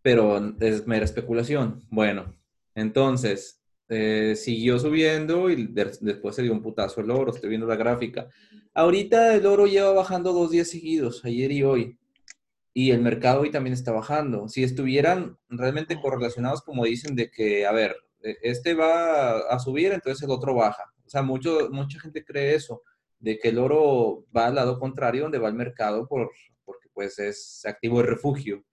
[0.00, 1.82] pero es mera especulación.
[1.90, 2.34] Bueno,
[2.74, 7.76] entonces, eh, siguió subiendo y después se dio un putazo el oro, estoy viendo la
[7.76, 8.28] gráfica.
[8.72, 11.98] Ahorita el oro lleva bajando dos días seguidos, ayer y hoy.
[12.74, 14.48] Y el mercado hoy también está bajando.
[14.48, 19.92] Si estuvieran realmente correlacionados, como dicen, de que, a ver, e, este va a subir,
[19.92, 20.84] entonces el otro baja.
[21.06, 22.82] O sea, mucho, mucha gente cree eso,
[23.18, 26.30] de que el oro va al lado contrario, donde va el mercado, por,
[26.64, 28.64] porque pues es activo de refugio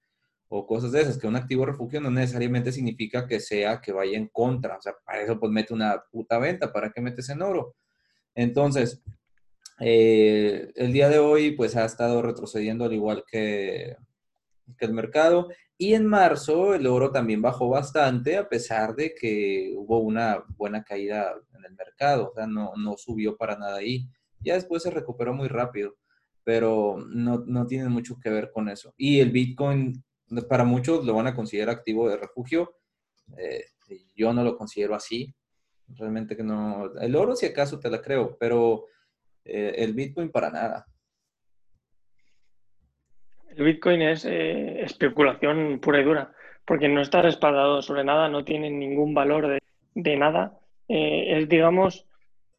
[0.50, 3.92] o cosas de esas, que un activo de refugio no necesariamente significa que sea que
[3.92, 7.30] vaya en contra, o sea, para eso pues mete una puta venta, ¿para qué metes
[7.30, 7.76] en oro?
[8.36, 9.02] Entonces,
[9.80, 13.96] eh, el día de hoy pues ha estado retrocediendo al igual que,
[14.78, 15.50] que el mercado
[15.82, 20.84] y en marzo el oro también bajó bastante a pesar de que hubo una buena
[20.84, 24.06] caída en el mercado, o sea, no, no subió para nada ahí.
[24.42, 25.96] Ya después se recuperó muy rápido,
[26.44, 28.94] pero no, no tiene mucho que ver con eso.
[28.98, 30.04] Y el Bitcoin,
[30.50, 32.76] para muchos lo van a considerar activo de refugio.
[33.38, 33.64] Eh,
[34.16, 35.34] yo no lo considero así.
[35.88, 36.92] Realmente que no.
[37.00, 38.86] El oro, si acaso, te la creo, pero
[39.46, 40.86] eh, el Bitcoin para nada.
[43.56, 46.34] El Bitcoin es eh, especulación pura y dura,
[46.66, 49.60] porque no está respaldado sobre nada, no tiene ningún valor
[49.96, 50.58] de, nada.
[50.88, 52.06] Eh, es, digamos,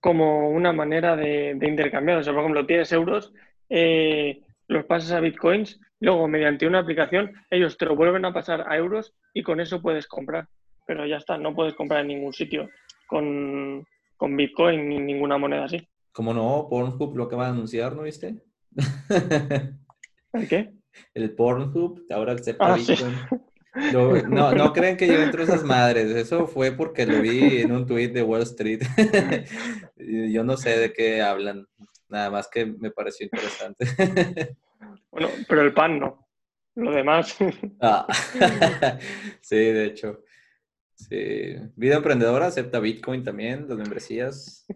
[0.00, 2.18] como una manera de, intercambiar.
[2.18, 3.32] O sea, por ejemplo, tienes euros,
[3.68, 8.76] los pasas a Bitcoins, luego mediante una aplicación ellos te lo vuelven a pasar a
[8.76, 10.48] euros y con eso puedes comprar.
[10.86, 12.68] Pero ya está, no puedes comprar en ningún sitio
[13.06, 15.86] con, con Bitcoin ni ninguna moneda así.
[16.12, 18.42] Como no, Pornhub lo que va a anunciar, ¿no viste?
[20.32, 20.72] ¿El qué?
[21.14, 24.30] el Pornhub, ahora acepta ah, Bitcoin.
[24.30, 26.10] no, no creen que yo entro esas madres.
[26.10, 28.82] Eso fue porque lo vi en un tweet de Wall Street.
[29.96, 31.66] yo no sé de qué hablan.
[32.08, 34.56] Nada más que me pareció interesante.
[35.10, 36.26] bueno, pero el pan no.
[36.74, 37.36] Lo demás.
[37.80, 38.06] Ah,
[39.40, 40.24] sí, de hecho.
[40.94, 41.56] Sí.
[41.76, 44.66] Vida emprendedora acepta Bitcoin también, las membresías.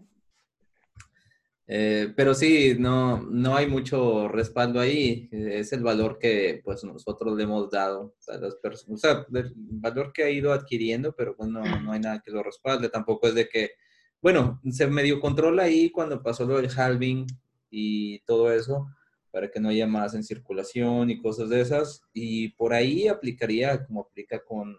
[1.67, 5.27] Eh, pero sí, no, no hay mucho respaldo ahí.
[5.31, 8.93] Es el valor que pues nosotros le hemos dado a las personas.
[8.93, 12.31] O sea, el valor que ha ido adquiriendo, pero pues no, no hay nada que
[12.31, 12.89] lo respalde.
[12.89, 13.71] Tampoco es de que,
[14.21, 17.25] bueno, se medio controla ahí cuando pasó lo del halving
[17.69, 18.87] y todo eso,
[19.31, 22.03] para que no haya más en circulación y cosas de esas.
[22.13, 24.77] Y por ahí aplicaría como aplica con,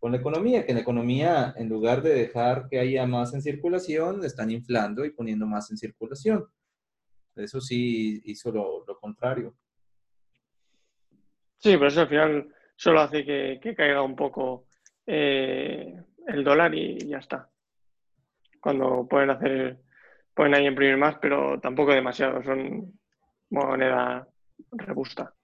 [0.00, 3.42] con la economía, que en la economía, en lugar de dejar que haya más en
[3.42, 6.46] circulación, están inflando y poniendo más en circulación.
[7.36, 9.54] Eso sí hizo lo, contrario.
[11.58, 14.66] Sí, pero eso al final solo hace que, caiga un poco
[15.06, 15.94] eh,
[16.26, 17.50] el dólar y ya está.
[18.58, 19.80] Cuando pueden hacer,
[20.34, 22.98] pueden ahí imprimir más, pero tampoco demasiado, son
[23.50, 24.26] moneda
[24.70, 25.34] robusta.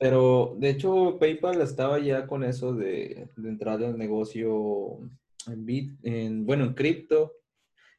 [0.00, 4.98] Pero de hecho PayPal estaba ya con eso de, de entrar al negocio
[5.46, 7.34] en, bit, en bueno, en cripto.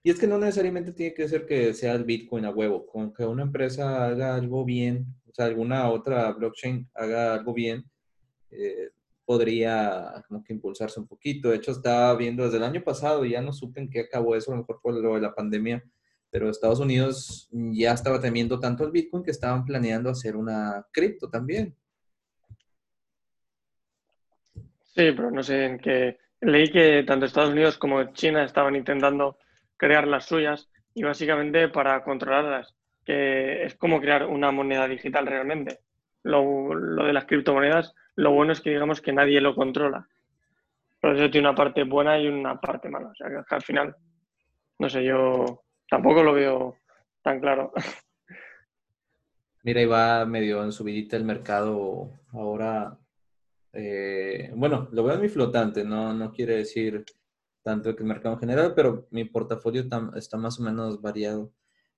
[0.02, 3.14] Y es que no necesariamente tiene que ser que sea el Bitcoin a huevo, con
[3.14, 7.86] que una empresa haga algo bien, o sea, alguna otra blockchain haga algo bien,
[8.50, 8.90] eh,
[9.24, 11.50] podría como que impulsarse un poquito.
[11.50, 14.52] De hecho, estaba viendo desde el año pasado, ya no supe en qué acabó eso,
[14.52, 15.84] a lo mejor por lo de la pandemia,
[16.32, 21.30] pero Estados Unidos ya estaba temiendo tanto el Bitcoin que estaban planeando hacer una cripto
[21.30, 21.76] también.
[24.93, 26.17] Sí, pero no sé en qué.
[26.41, 29.38] Leí que tanto Estados Unidos como China estaban intentando
[29.77, 32.75] crear las suyas y básicamente para controlarlas,
[33.06, 35.80] que es como crear una moneda digital realmente.
[36.23, 36.69] Lo,
[37.06, 40.08] de las criptomonedas, lo bueno es que digamos que nadie lo controla.
[40.99, 43.08] Por eso tiene una parte buena y una parte mala.
[43.08, 43.95] O sea que al final,
[44.77, 46.75] no sé, yo tampoco lo veo
[47.23, 47.71] tan claro.
[49.63, 52.97] Mira, va medio en subidita el mercado ahora
[53.74, 57.06] eh, bueno, lo veo en mi flotante, no, no quiere decir
[57.64, 61.54] tanto que el mercado en general, pero mi portafolio está más o menos variado.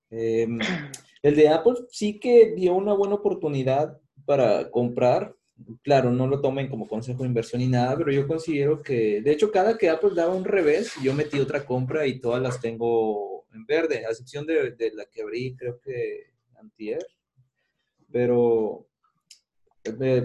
[0.10, 0.60] Em,
[1.24, 5.36] el de Apple sí que dio una buena oportunidad para comprar.
[5.84, 9.32] Claro, no lo tomen como consejo de inversión ni nada, pero yo considero que, de
[9.32, 13.46] hecho, cada que Apple daba un revés, yo metí otra compra y todas las tengo
[13.54, 17.06] en verde, a excepción de, de la que abrí, creo que antier.
[18.12, 18.88] Pero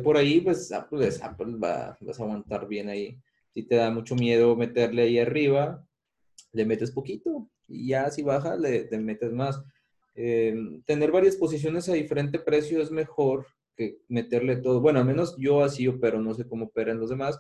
[0.02, 3.18] por ahí, pues Apple, Apple va, vas a aguantar bien ahí.
[3.54, 5.84] Si te da mucho miedo meterle ahí arriba,
[6.52, 9.62] le metes poquito y ya si baja, le, metes más.
[10.14, 14.80] Eh, tener varias posiciones a diferente precio es mejor que meterle todo.
[14.80, 17.38] Bueno, al menos yo así opero, no sé cómo operan los demás,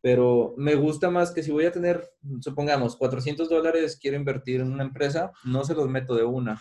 [0.00, 2.08] pero me gusta más que si voy a tener,
[2.40, 6.60] supongamos, 400 dólares, quiero invertir en una empresa, no se los meto de una.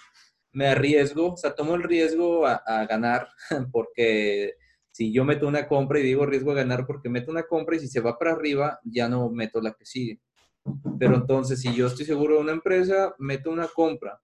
[0.51, 3.27] Me arriesgo, o sea, tomo el riesgo a ganar
[3.71, 4.55] porque
[4.97, 7.79] si yo meto una compra y digo riesgo de ganar porque meto una compra y
[7.79, 10.19] si se va para arriba, ya no meto la que sigue.
[10.97, 14.19] Pero entonces, si yo estoy seguro de una empresa, meto una compra,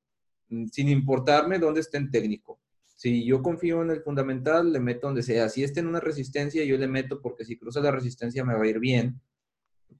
[0.49, 2.59] mm, sin importarme dónde esté en técnico.
[2.95, 5.47] Si yo confío en el fundamental, le meto donde sea.
[5.47, 8.63] Si está en una resistencia, yo le meto porque si cruza la resistencia me va
[8.63, 9.21] a ir bien.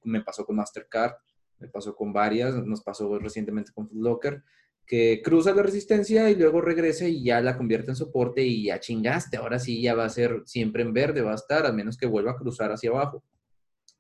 [0.02, 1.14] Me pasó con Mastercard,
[1.60, 4.44] me pasó con varias, nos pasó recientemente con Footlocker.
[4.86, 8.80] Que cruza la resistencia y luego regresa y ya la convierte en soporte y ya
[8.80, 9.38] chingaste.
[9.38, 12.06] Ahora sí ya va a ser siempre en verde, va a estar, a menos que
[12.06, 13.24] vuelva a cruzar hacia abajo,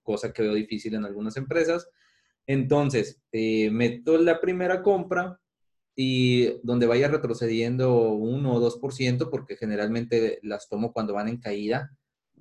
[0.01, 1.89] cosa que veo difícil en algunas empresas.
[2.45, 5.39] Entonces, eh, meto la primera compra
[5.95, 11.95] y donde vaya retrocediendo 1 o 2%, porque generalmente las tomo cuando van en caída,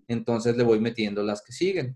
[0.09, 1.95] entonces le voy metiendo las que siguen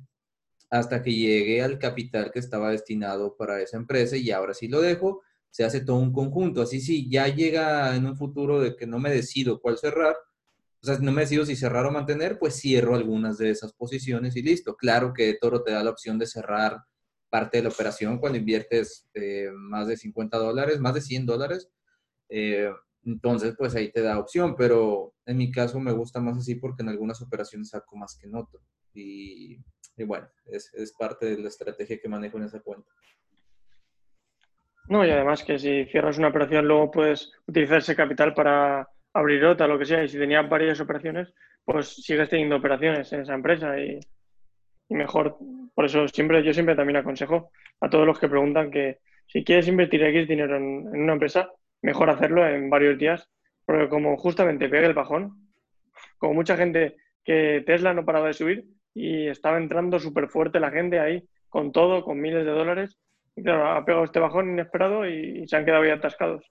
[0.70, 4.80] hasta que llegue al capital que estaba destinado para esa empresa y ahora sí lo
[4.80, 5.22] dejo
[5.56, 6.60] se hace todo un conjunto.
[6.60, 10.14] Así si ya llega en un futuro de que no me decido cuál cerrar,
[10.82, 14.36] o sea, no me decido si cerrar o mantener, pues cierro algunas de esas posiciones
[14.36, 14.76] y listo.
[14.76, 16.76] Claro que Toro te da la opción de cerrar
[17.30, 21.70] parte de la operación cuando inviertes eh, más de 50 dólares, más de 100 dólares.
[22.28, 22.70] Eh,
[23.06, 26.82] entonces, pues ahí te da opción, pero en mi caso me gusta más así porque
[26.82, 28.60] en algunas operaciones saco más que en otro.
[28.92, 29.56] Y,
[30.04, 32.90] bueno, es, es parte de la estrategia que manejo en esa cuenta.
[34.88, 39.44] No, y además que si cierras una operación, luego puedes utilizar ese capital para abrir
[39.44, 40.04] otra, lo que sea.
[40.04, 41.32] Y si tenías varias operaciones,
[41.64, 43.98] pues sigues teniendo operaciones en esa empresa y,
[44.88, 45.36] mejor.
[45.74, 49.66] Por eso siempre, yo siempre también aconsejo a todos los que preguntan que si quieres
[49.66, 51.50] invertir X dinero en, una empresa,
[51.82, 53.28] mejor hacerlo en varios días,
[53.64, 55.50] porque como justamente pega el bajón,
[56.18, 60.70] como mucha gente que Tesla no paraba de subir y estaba entrando súper fuerte la
[60.70, 62.96] gente ahí con todo, con miles de dólares,
[63.42, 66.44] claro, ha pegado este bajón inesperado y, se han quedado ya atascados.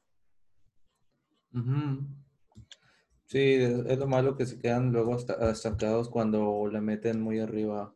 [3.27, 7.93] Sí, es, lo malo que se quedan luego estancados cuando le meten muy arriba.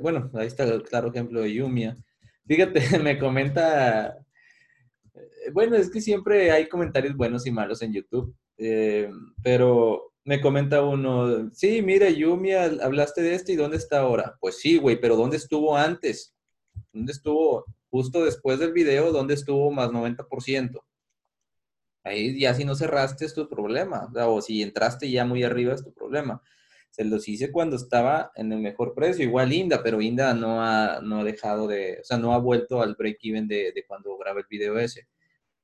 [0.00, 1.96] Bueno, ahí está el claro ejemplo de Yumia.
[2.46, 4.18] Fíjate, me comenta,
[5.14, 9.10] eh, bueno, es que siempre hay comentarios buenos y malos en YouTube, eh,
[9.42, 14.36] pero me comenta uno, sí, mira, Yumia, hablaste de esto y ¿dónde está ahora?
[14.40, 16.34] Pues sí, güey, pero ¿dónde estuvo antes?
[16.92, 20.80] ¿Dónde estuvo justo después del video donde estuvo más 90%.
[22.02, 25.84] Ahí ya si no cerraste es tu problema, o si entraste ya muy arriba es
[25.84, 26.42] tu problema.
[26.90, 31.02] Se los hice cuando estaba en el mejor precio, igual Inda, pero Inda no ha,
[31.02, 34.46] no ha dejado de, o sea, no ha vuelto al break-even de, cuando grabé el
[34.50, 35.06] video ese.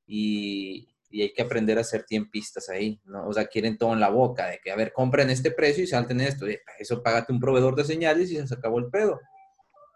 [0.07, 3.27] Y, y, hay que aprender a hacer tiempistas ahí, ¿no?
[3.27, 5.89] O sea, quieren todo en la boca, de que, a ver, compren este precio y
[5.89, 6.47] salten esto.
[6.79, 9.19] Eso págate un proveedor de señales y se acabó el pedo.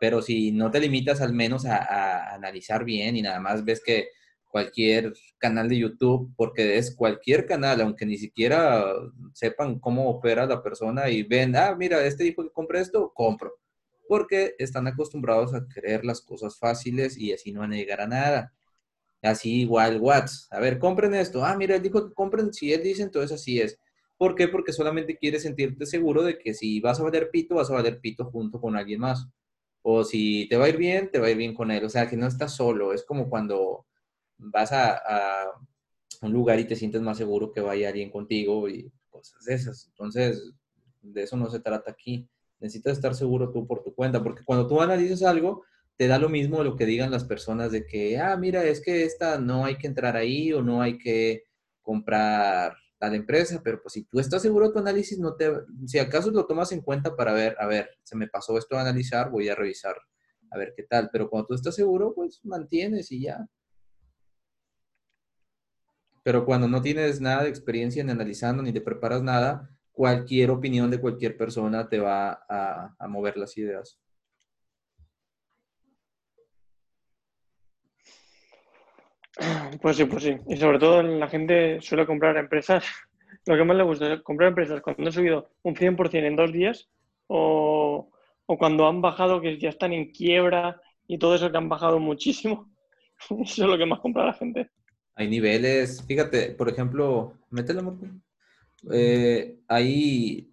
[0.01, 4.09] Pero si no te limitas al menos a, analizar bien y nada más ves que
[4.51, 8.85] cualquier canal de YouTube, porque es cualquier canal, aunque ni siquiera
[9.33, 13.55] sepan cómo opera la persona y ven, ah, mira, este dijo que compre esto, compro.
[14.09, 18.07] Porque están acostumbrados a creer las cosas fáciles y así no van a llegar a
[18.07, 18.53] nada.
[19.23, 20.49] Así igual Watts.
[20.51, 21.45] A ver, compren esto.
[21.45, 22.53] Ah, mira, él dijo que compren.
[22.53, 23.79] Si él dice, entonces así es.
[24.19, 24.49] ¿Por qué?
[24.49, 28.01] Porque solamente quieres sentirte seguro de que si vas a valer pito, vas a valer
[28.01, 29.27] pito junto con alguien más
[29.87, 31.85] o si te va a ir bien, te va a ir bien con él.
[31.85, 32.95] O sea, que no estás solo.
[32.95, 33.85] Es como cuando
[34.39, 34.99] vas a,
[36.23, 39.87] un lugar y te sientes más seguro que vaya alguien contigo y cosas de esas.
[39.89, 40.55] Entonces,
[41.03, 42.27] de eso no se trata aquí.
[42.61, 45.65] Necesitas estar seguro tú por tu cuenta, porque cuando tú analizas algo,
[45.97, 49.05] te da lo mismo lo que digan las personas de que, ah, mira, es que
[49.05, 51.45] esta no hay que entrar ahí o no hay que
[51.83, 52.75] comprar
[53.09, 55.51] la empresa, pero pues si tú estás seguro de tu análisis, no te,
[55.87, 58.83] si acaso lo tomas en cuenta para ver, a ver, se me pasó esto a
[58.83, 59.97] analizar, voy a revisar,
[60.51, 63.47] a ver qué tal, pero cuando tú estás seguro, pues mantienes y ya.
[66.23, 70.91] Pero cuando no tienes nada de experiencia en analizando ni te preparas nada, cualquier opinión
[70.91, 74.01] de cualquier persona te va a, a mover las ideas.
[79.81, 80.37] Pues sí, pues sí.
[80.49, 82.85] Y sobre todo la gente suele comprar empresas.
[83.47, 86.53] Lo que más le gusta es comprar empresas cuando han subido un 100% en dos
[86.53, 86.89] días
[87.27, 88.11] o,
[88.47, 92.71] cuando han bajado que ya están en quiebra y todo eso que han bajado muchísimo.
[93.31, 94.71] Eso es lo que más compra la gente.
[95.15, 96.05] Hay niveles.
[96.07, 97.97] Fíjate, por ejemplo, mételo,
[98.93, 100.51] eh, ahí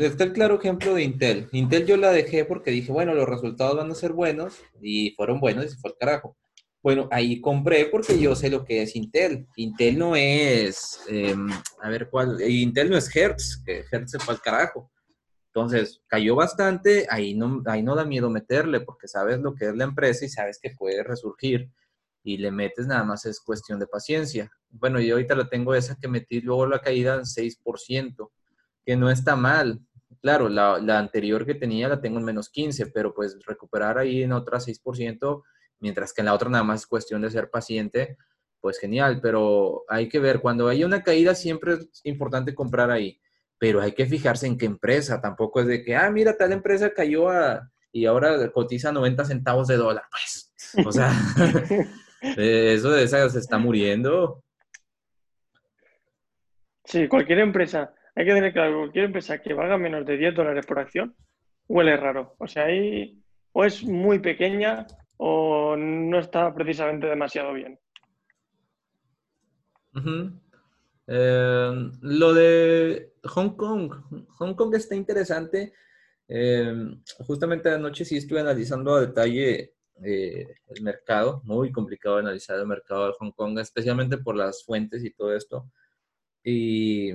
[0.00, 1.48] está el claro ejemplo de Intel.
[1.52, 5.40] Intel yo la dejé porque dije, bueno, los resultados van a ser buenos y fueron
[5.40, 6.36] buenos y se fue al carajo.
[6.84, 9.48] Bueno, ahí compré porque yo sé lo que es Intel.
[9.56, 11.48] Intel no es, em,
[11.80, 14.92] a ver cuál, Intel no es Hertz, que Hertz se fue al carajo.
[15.46, 19.74] Entonces, cayó bastante, ahí no, ahí no da miedo meterle porque sabes lo que es
[19.74, 21.70] la empresa y sabes que puede resurgir
[22.22, 24.52] y le metes nada más es cuestión de paciencia.
[24.68, 28.30] Bueno, yo ahorita la tengo esa que metí luego la caída en 6%,
[28.84, 29.80] que no está mal.
[30.20, 34.22] Claro, la, la anterior que tenía la tengo en menos 15, pero pues recuperar ahí
[34.22, 35.44] en otra 6%
[35.84, 38.16] mientras que en la otra nada más es cuestión de ser paciente,
[38.60, 43.20] pues genial, pero hay que ver, cuando hay una caída siempre es importante comprar ahí,
[43.58, 46.90] pero hay que fijarse en qué empresa, tampoco es de que, ah, mira, tal empresa
[46.90, 50.52] cayó a, y ahora cotiza 90 centavos de dólar, pues,
[50.84, 51.12] o sea,
[52.36, 54.42] Eh, eso de esa se está muriendo.
[56.84, 60.66] Sí, cualquier empresa, hay que tener claro, cualquier empresa que valga menos de 10 dólares
[60.66, 61.14] por acción,
[61.68, 62.34] huele raro.
[62.38, 63.22] O sea, ahí
[63.52, 64.86] o es muy pequeña
[65.16, 67.78] o no está precisamente demasiado bien.
[71.06, 73.92] Eh, lo de Hong Kong,
[74.38, 75.72] Hong Kong está interesante.
[76.26, 76.74] Eh,
[77.26, 83.08] justamente anoche sí estuve analizando a detalle eh, el mercado, muy complicado analizar el mercado
[83.08, 85.70] de Hong Kong, especialmente por las fuentes y todo esto.
[86.42, 87.12] Y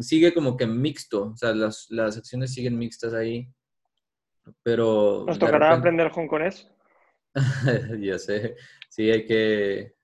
[0.00, 3.48] sigue como que mixto, o sea, las, las acciones siguen mixtas ahí.
[4.62, 5.24] Pero.
[5.26, 6.73] ¿Nos tocará aprender hongkonés?
[8.00, 8.56] ya sé,
[8.88, 9.94] sí, hay que,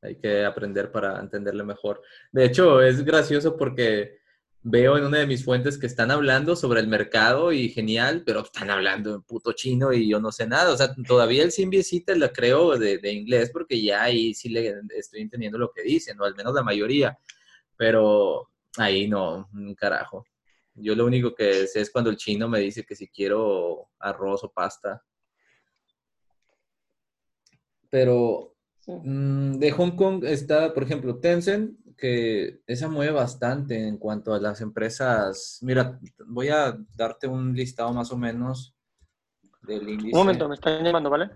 [0.00, 2.02] hay que aprender para entenderle mejor.
[2.32, 4.22] De hecho, es gracioso porque
[4.64, 8.40] veo en una de mis fuentes que están hablando sobre el mercado y genial, pero
[8.40, 10.72] están hablando en puto chino y yo no sé nada.
[10.72, 14.74] O sea, todavía el Simbiecita la creo de, de, inglés porque ya ahí sí le
[14.96, 17.18] estoy entendiendo lo que dicen, o al menos la mayoría.
[17.76, 20.24] Pero ahí no, un carajo.
[20.74, 24.44] Yo lo único que sé es cuando el chino me dice que si quiero arroz
[24.44, 25.02] o pasta.
[27.92, 28.54] Pero
[28.86, 34.40] mm, de Hong Kong está, por ejemplo, Tencent, que esa mueve bastante en cuanto a
[34.40, 35.58] las empresas.
[35.60, 38.74] Mira, voy a darte un listado más o menos
[39.60, 40.16] del índice.
[40.16, 41.30] Un momento, me están llamando, ¿vale?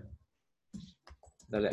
[1.47, 1.69] Dale.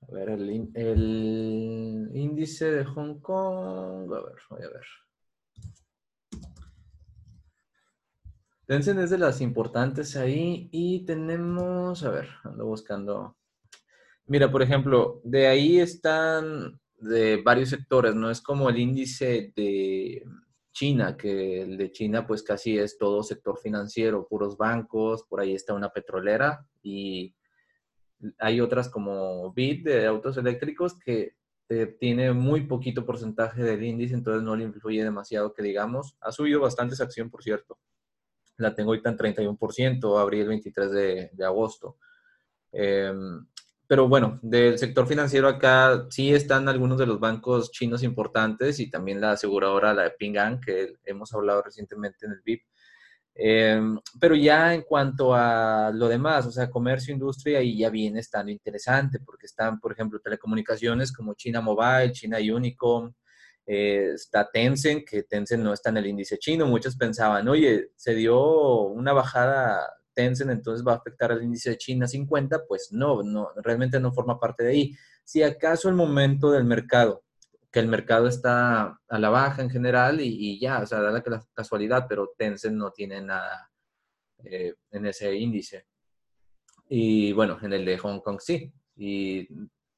[0.00, 4.12] A ver, el, el, índice de Hong Kong.
[4.12, 4.86] A ver, voy a ver.
[8.72, 13.36] Tencent es de las importantes ahí y tenemos, a ver, ando buscando.
[14.24, 20.24] Mira, por ejemplo, de ahí están de varios sectores, no es como el índice de
[20.72, 25.54] China, que el de China pues casi es todo sector financiero, puros bancos, por ahí
[25.54, 27.34] está una petrolera y
[28.38, 31.34] hay otras como BIT de autos eléctricos que
[31.68, 36.16] eh, tiene muy poquito porcentaje del índice, entonces no le influye demasiado que digamos.
[36.22, 37.76] Ha subido bastante esa acción, por cierto.
[38.58, 41.96] La tengo ahorita en 31%, abrí el 23 de, de agosto.
[42.72, 43.46] Em,
[43.86, 48.90] pero bueno, del sector financiero acá sí están algunos de los bancos chinos importantes y
[48.90, 52.62] también la aseguradora, la de Ping An, que hemos hablado recientemente en el VIP.
[53.34, 58.20] Em, pero ya en cuanto a lo demás, o sea, comercio, industria, ahí ya viene
[58.20, 63.12] estando interesante, porque están, por ejemplo, telecomunicaciones como China Mobile, China Unicom,
[63.66, 66.66] eh, está Tencent, que Tencent no está en el índice chino.
[66.66, 71.78] Muchos pensaban, oye, se dio una bajada Tencent, entonces va a afectar al índice de
[71.78, 72.66] China 50.
[72.66, 74.96] Pues no, no, realmente no forma parte de ahí.
[75.24, 77.22] Si acaso el momento del mercado
[77.72, 81.22] que el mercado está a la baja en general y, ya, o sea, da la
[81.54, 83.70] casualidad, pero Tencent no tiene nada
[84.44, 85.86] eh, en ese índice.
[86.90, 88.70] Y bueno, en el de Hong Kong sí.
[88.94, 89.48] Y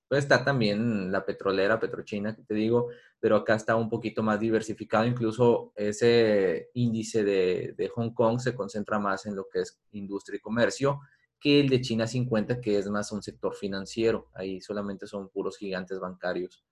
[0.06, 2.90] pues está también la petrolera, Petrochina, que te digo,
[3.24, 5.06] pero acá está un poquito más diversificado.
[5.06, 10.40] Incluso ese índice de, Hong Kong se concentra más en lo que es industria y
[10.40, 11.00] comercio
[11.40, 14.28] que el de China 50, que es más un sector financiero.
[14.34, 16.66] Ahí solamente son puros gigantes bancarios.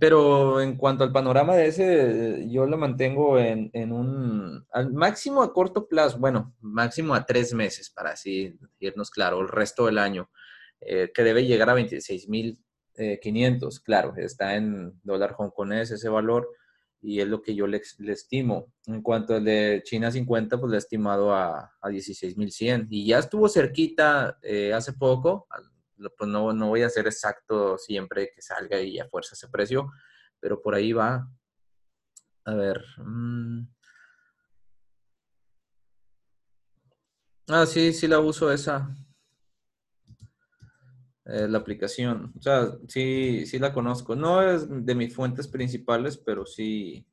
[0.00, 5.86] Pero en cuanto al panorama de ese, yo lo mantengo en, un, máximo a corto
[5.86, 10.28] plazo, bueno, máximo a tres meses, para así irnos claro, el resto del año,
[10.80, 12.58] eh, que debe llegar a 26.500,
[12.98, 13.20] eh,
[13.84, 16.48] claro, está en dólar hongkonés ese valor
[17.00, 18.72] y es lo que yo le, estimo.
[18.86, 23.18] En cuanto al de China 50, pues le he estimado a, a 16.100 y ya
[23.18, 25.46] estuvo cerquita eh, hace poco,
[26.16, 29.90] pues no, no voy a ser exacto siempre que salga y a fuerza ese precio,
[30.40, 31.28] pero por ahí va.
[32.44, 32.82] A ver.
[32.98, 33.68] Mm.
[37.48, 38.94] Ah, sí, sí la uso esa.
[41.28, 42.32] Eh, la aplicación.
[42.38, 44.16] O sea, sí, sí la conozco.
[44.16, 47.06] No es de mis fuentes principales, pero sí.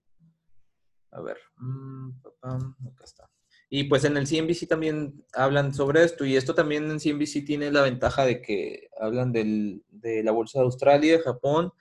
[1.12, 1.38] A ver.
[1.58, 2.12] Mm,
[2.42, 3.30] acá está.
[3.70, 7.72] Y pues en el CNBC también hablan sobre esto y esto también en CNBC tiene
[7.72, 11.74] la ventaja de que hablan del, de la bolsa de Australia, Japón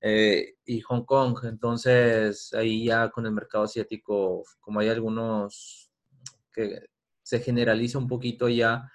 [0.00, 1.38] eh, y Hong Kong.
[1.44, 5.92] Entonces ahí ya con el mercado asiático, como hay algunos
[6.52, 6.86] que
[7.22, 8.90] se generaliza un poquito ya,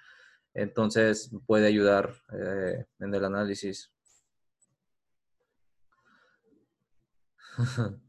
[0.54, 3.90] entonces puede ayudar eh, en el análisis.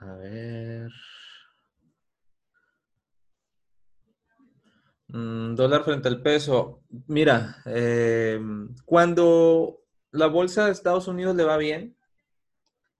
[0.00, 0.90] A ver.
[5.08, 6.82] Mm, dólar frente al peso.
[7.06, 9.80] Mira, em, cuando
[10.10, 11.96] la bolsa de Estados Unidos le va bien,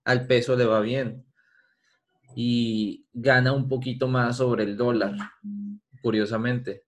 [0.03, 1.25] al peso le va bien.
[2.35, 5.15] Y gana un poquito más sobre el dólar,
[6.01, 6.85] curiosamente.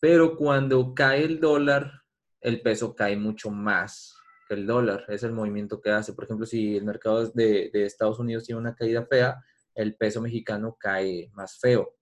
[0.00, 2.02] Pero cuando cae el dólar,
[2.40, 4.14] el peso cae mucho más
[4.46, 5.04] que el dólar.
[5.08, 6.12] Es el movimiento que hace.
[6.12, 9.42] Por ejemplo, si el mercado de, Estados Unidos tiene una caída fea,
[9.74, 11.96] el peso mexicano cae más feo.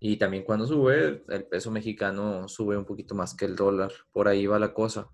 [0.00, 3.92] Y también cuando sube, el peso mexicano sube un poquito más que el dólar.
[4.12, 5.08] Por ahí va la cosa.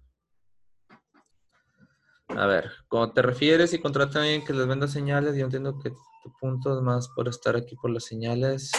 [2.29, 5.79] A ver, cuando te refieres y contratan a alguien que les venda señales, yo entiendo
[5.79, 8.73] que tu punto es más por estar aquí por las señales.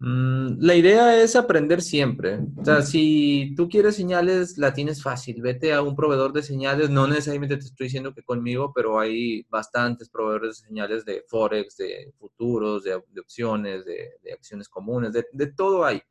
[0.00, 2.40] Mm, la idea es aprender siempre.
[2.56, 5.40] O sea, si tú quieres señales, la tienes fácil.
[5.40, 6.90] Vete a un proveedor de señales.
[6.90, 11.76] No necesariamente te estoy diciendo que conmigo, pero hay bastantes proveedores de señales de Forex,
[11.76, 16.02] de futuros, de, opciones, de, acciones comunes, de, de, todo hay.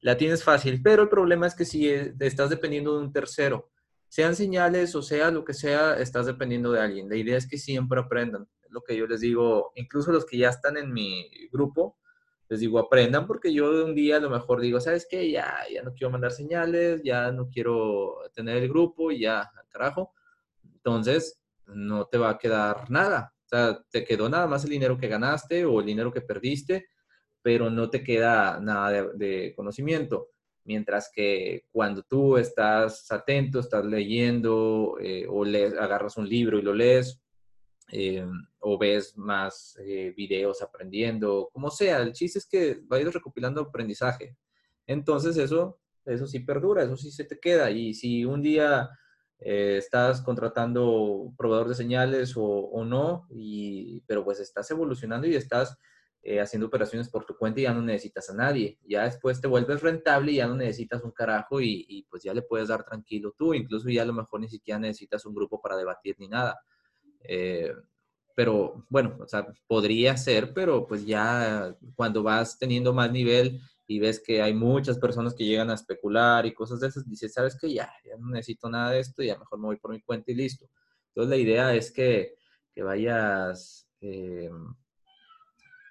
[0.00, 3.70] La tienes fácil, pero el problema es que si eh, estás dependiendo de un tercero,
[4.16, 7.06] sean señales o sea lo que sea, estás dependiendo de alguien.
[7.06, 8.48] La idea es que siempre aprendan.
[8.64, 11.98] Es lo que yo les digo, incluso los que ya están en mi grupo
[12.48, 15.30] les digo, aprendan porque yo de un día a lo mejor digo, ¿sabes qué?
[15.30, 20.14] Ya, ya no quiero mandar señales, ya no quiero tener el grupo, ya, carajo.
[20.64, 23.34] Entonces, no te va a quedar nada.
[23.44, 26.86] O sea, te quedó nada más el dinero que ganaste o el dinero que perdiste,
[27.42, 30.28] pero no te queda nada de, conocimiento.
[30.66, 36.62] Mientras que cuando tú estás atento, estás leyendo eh, o lees, agarras un libro y
[36.62, 37.22] lo lees,
[37.92, 38.26] eh,
[38.58, 42.02] o ves más eh, videos aprendiendo, como sea.
[42.02, 44.36] El chiste es que vayas recopilando aprendizaje.
[44.86, 47.70] Entonces eso, eso sí perdura, eso sí se te queda.
[47.70, 48.90] Y si un día
[49.38, 55.76] eh, estás contratando proveedor de señales o, no, y, pero pues estás evolucionando y estás
[56.40, 58.78] haciendo operaciones por tu cuenta y ya no necesitas a nadie.
[58.86, 62.34] Ya después te vuelves rentable y ya no necesitas un carajo y, y pues ya
[62.34, 63.54] le puedes dar tranquilo tú.
[63.54, 66.58] Incluso ya a lo mejor ni siquiera necesitas un grupo para debatir ni nada
[67.28, 67.72] eh,
[68.34, 73.98] pero bueno, o sea, podría ser, pero pues ya cuando vas teniendo más nivel y
[73.98, 77.56] ves que hay muchas personas que llegan a especular y cosas de esas, dices, sabes
[77.58, 80.30] que ya, ya no necesito nada de esto, ya mejor me voy por mi cuenta
[80.32, 80.68] y listo.
[81.08, 82.34] Entonces la idea es que,
[82.74, 84.50] que vayas, eh,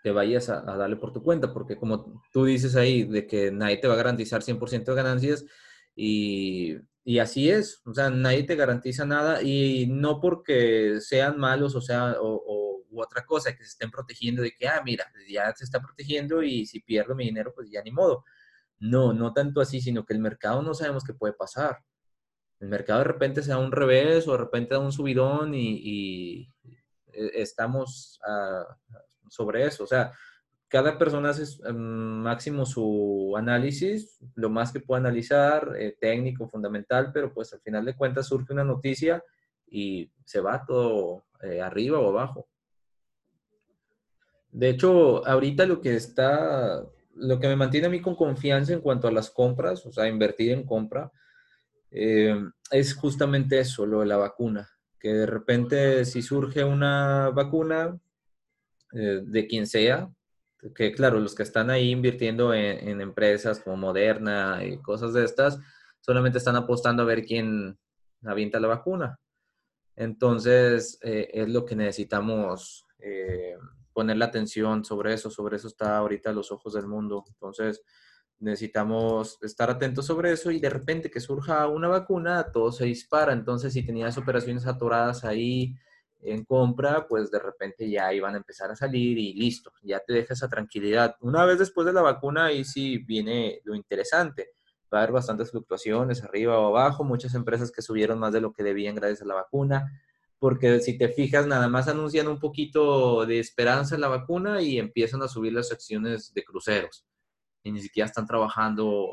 [0.06, 3.51] que vayas a, a, darle por tu cuenta, porque como tú dices ahí, de que
[3.51, 5.45] nadie te va a garantizar 100% de ganancias
[5.95, 6.78] y
[7.08, 11.82] y así es, o sea, nadie te garantiza nada y no porque sean malos o
[11.82, 15.66] sea, o, u otra cosa, que se estén protegiendo de que, ah, mira, ya se
[15.66, 18.26] está protegiendo y si pierdo mi dinero, pues ya ni modo.
[18.80, 21.84] No, no tanto así, sino que el mercado no sabemos qué puede pasar.
[22.60, 26.49] El mercado de repente se da un revés o de repente da un subidón y,
[27.14, 28.66] e, estamos ah,
[29.36, 29.83] sobre eso.
[29.83, 30.13] O sea,
[30.67, 37.11] cada persona hace em, máximo su análisis, lo más que pueda analizar, eh, técnico, fundamental,
[37.13, 39.23] pero pues al final de cuentas surge una noticia
[39.67, 42.47] y se va todo eh, arriba o abajo.
[44.51, 46.83] De hecho, ahorita lo que está,
[47.15, 50.07] lo que me mantiene a mí con confianza en cuanto a las compras, o sea,
[50.07, 51.11] invertir en compra,
[51.91, 52.36] eh,
[52.71, 54.69] es justamente eso, lo de la vacuna.
[54.99, 57.99] Que de repente si surge una vacuna,
[58.96, 60.10] de quien sea,
[60.74, 65.60] que claro, los que están ahí invirtiendo en, empresas como Moderna y cosas de estas,
[66.00, 67.78] solamente están apostando a ver quién
[68.24, 69.20] avienta la vacuna.
[69.96, 73.58] Entonces, eh, es lo que necesitamos eh,
[73.93, 77.24] poner la atención sobre eso, sobre eso está ahorita los ojos del mundo.
[77.28, 77.82] Entonces,
[78.39, 83.34] necesitamos estar atentos sobre eso y de repente que surja una vacuna, todo se dispara.
[83.34, 85.76] Entonces, si tenías operaciones atoradas ahí,
[86.26, 90.13] en compra, pues de repente ya iban a empezar a salir y listo, ya te
[90.13, 91.15] deja esa tranquilidad.
[91.21, 94.49] Una vez después de la vacuna, ahí sí viene lo interesante.
[94.93, 98.53] Va a haber bastantes fluctuaciones arriba o abajo, muchas empresas que subieron más de lo
[98.53, 100.01] que debían gracias a la vacuna,
[100.39, 104.80] porque si te fijas, nada más anuncian un poquito de esperanza en la vacuna y
[104.80, 107.05] empiezan a subir las acciones de cruceros.
[107.63, 109.07] Y ni siquiera están trabajando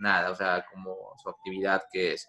[0.00, 2.28] nada, o sea, como su actividad que es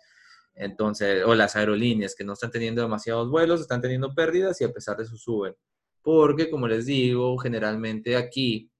[0.56, 4.72] entonces, o las aerolíneas que no están teniendo demasiados vuelos, están teniendo pérdidas y a
[4.72, 5.56] pesar de eso suben.
[6.02, 8.72] Porque, como les digo, generalmente aquí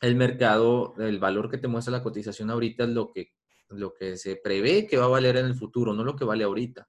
[0.00, 3.32] el mercado, el valor que te muestra la cotización ahorita es lo que,
[3.68, 6.44] lo que se prevé que va a valer en el futuro, no lo que vale
[6.44, 6.88] ahorita.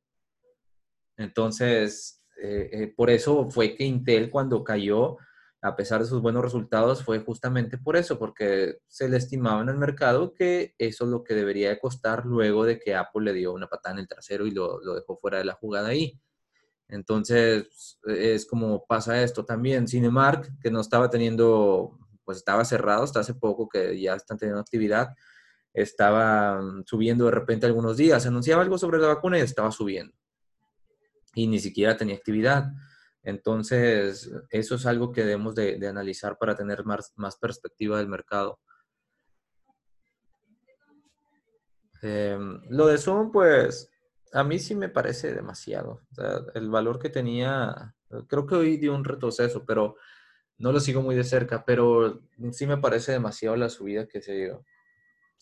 [1.18, 5.18] Entonces, eh, eh, por eso fue que Intel cuando cayó
[5.62, 9.70] a pesar de sus buenos resultados, fue justamente por eso, porque se le estimaba en
[9.70, 13.34] el mercado que eso es lo que debería de costar luego de que Apple le
[13.34, 16.20] dio una patada en el trasero y lo, dejó fuera de la jugada ahí.
[16.89, 19.88] Entonces, es como pasa esto también.
[19.88, 24.62] Cinemark, que no estaba teniendo, pues estaba cerrado hasta hace poco, que ya están teniendo
[24.62, 25.10] actividad,
[25.74, 28.26] estaba subiendo de repente algunos días.
[28.26, 30.14] Anunciaba algo sobre la vacuna y estaba subiendo.
[31.34, 32.72] Y ni siquiera tenía actividad.
[33.24, 38.59] Entonces, eso es algo que debemos de, analizar para tener más, perspectiva del mercado.
[42.01, 43.91] Em, lo de Zoom, pues,
[44.34, 46.01] a mí sí me parece demasiado.
[46.53, 47.95] el valor que tenía,
[48.28, 49.95] creo que hoy dio un retroceso, pero
[50.57, 54.34] no lo sigo muy de cerca, pero sí me parece demasiado la subida que se
[54.34, 54.65] dio.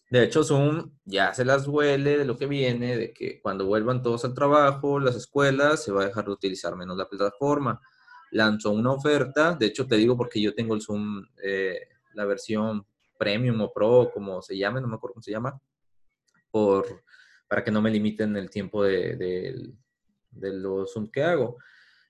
[0.09, 4.03] De hecho, Zoom ya se las huele de lo que viene, de que cuando vuelvan
[4.03, 7.81] todos al trabajo, las escuelas, se va a dejar de utilizar menos la plataforma.
[8.31, 11.79] Lanzó una oferta, de hecho te digo porque yo tengo el Zoom, eh,
[12.13, 12.85] la versión
[13.17, 15.59] Premium o Pro, como se llame, no me acuerdo cómo se llama,
[16.51, 17.03] por,
[17.47, 19.73] para que no me limiten el tiempo de, de,
[20.31, 21.57] de los Zoom que hago.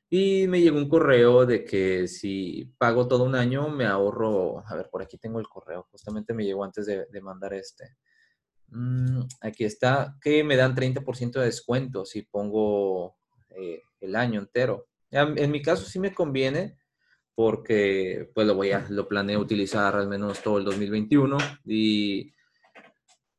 [0.10, 4.76] Y me llegó un correo de que si pago todo un año, me ahorro, a
[4.76, 7.96] ver, por aquí tengo el correo, justamente me llegó antes de, mandar este.
[8.68, 13.18] Mm, aquí está, que me dan 30% de descuento si pongo
[13.50, 14.88] eh, el año entero.
[15.12, 16.78] En mi caso sí me conviene
[17.36, 22.34] porque pues lo voy a, lo planeo utilizar al menos todo el 2021 y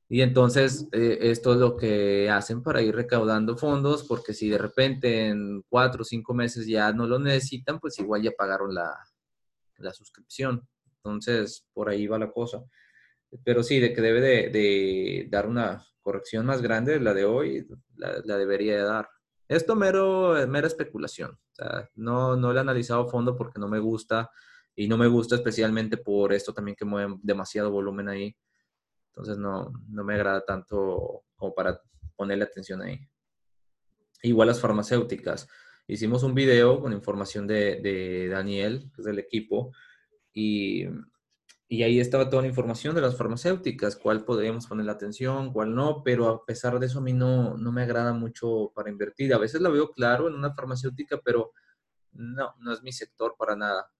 [0.08, 4.58] y entonces eh, esto es lo que hacen para ir recaudando fondos, porque si de
[4.58, 8.94] repente en cuatro o cinco meses ya no lo necesitan, pues igual ya pagaron la,
[9.78, 10.66] la suscripción.
[10.98, 12.62] Entonces, por ahí va la cosa.
[13.44, 18.38] Pero sí, de que debe de, dar una corrección más grande, la de hoy, la,
[18.38, 19.08] debería de dar.
[19.48, 21.36] Esto mero, mera especulación.
[21.94, 24.30] No, no lo he analizado a fondo porque no me gusta
[24.76, 28.36] y no me gusta especialmente por esto también que mueven demasiado volumen ahí
[29.16, 31.80] entonces no, no me agrada tanto como para
[32.16, 33.00] ponerle atención ahí.
[34.22, 35.48] Igual las farmacéuticas.
[35.86, 39.72] Hicimos un video con información de, de Daniel, que es del equipo,
[40.34, 40.84] y,
[41.66, 45.74] y, ahí estaba toda la información de las farmacéuticas, cuál podríamos poner la atención, cuál
[45.74, 49.32] no, pero a pesar de eso a mí no, no me agrada mucho para invertir.
[49.32, 51.52] A veces lo veo claro en una farmacéutica, pero
[52.12, 53.90] no, no es mi sector para nada.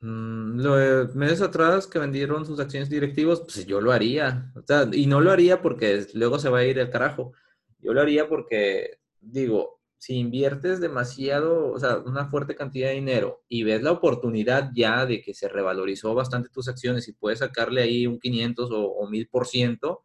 [0.00, 4.52] Lo de meses atrás que vendieron sus acciones directivos, pues yo lo haría.
[4.54, 7.32] O sea, y no lo haría porque luego se va a ir el carajo.
[7.80, 13.44] Yo lo haría porque, digo, si inviertes demasiado, o sea, una fuerte cantidad de dinero
[13.48, 17.82] y ves la oportunidad ya de que se revalorizó bastante tus acciones y puedes sacarle
[17.82, 20.00] ahí un 500 o, o 1000%,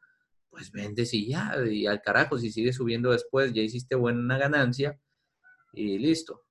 [0.49, 4.99] pues vendes y ya, y al carajo, si sigue subiendo después, ya hiciste buena ganancia
[5.73, 6.43] y listo.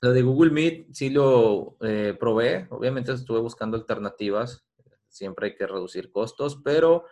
[0.00, 2.68] Lo de Google Meet sí lo eh, probé.
[2.70, 4.64] Obviamente estuve buscando alternativas.
[5.08, 7.04] Siempre hay que reducir costos, pero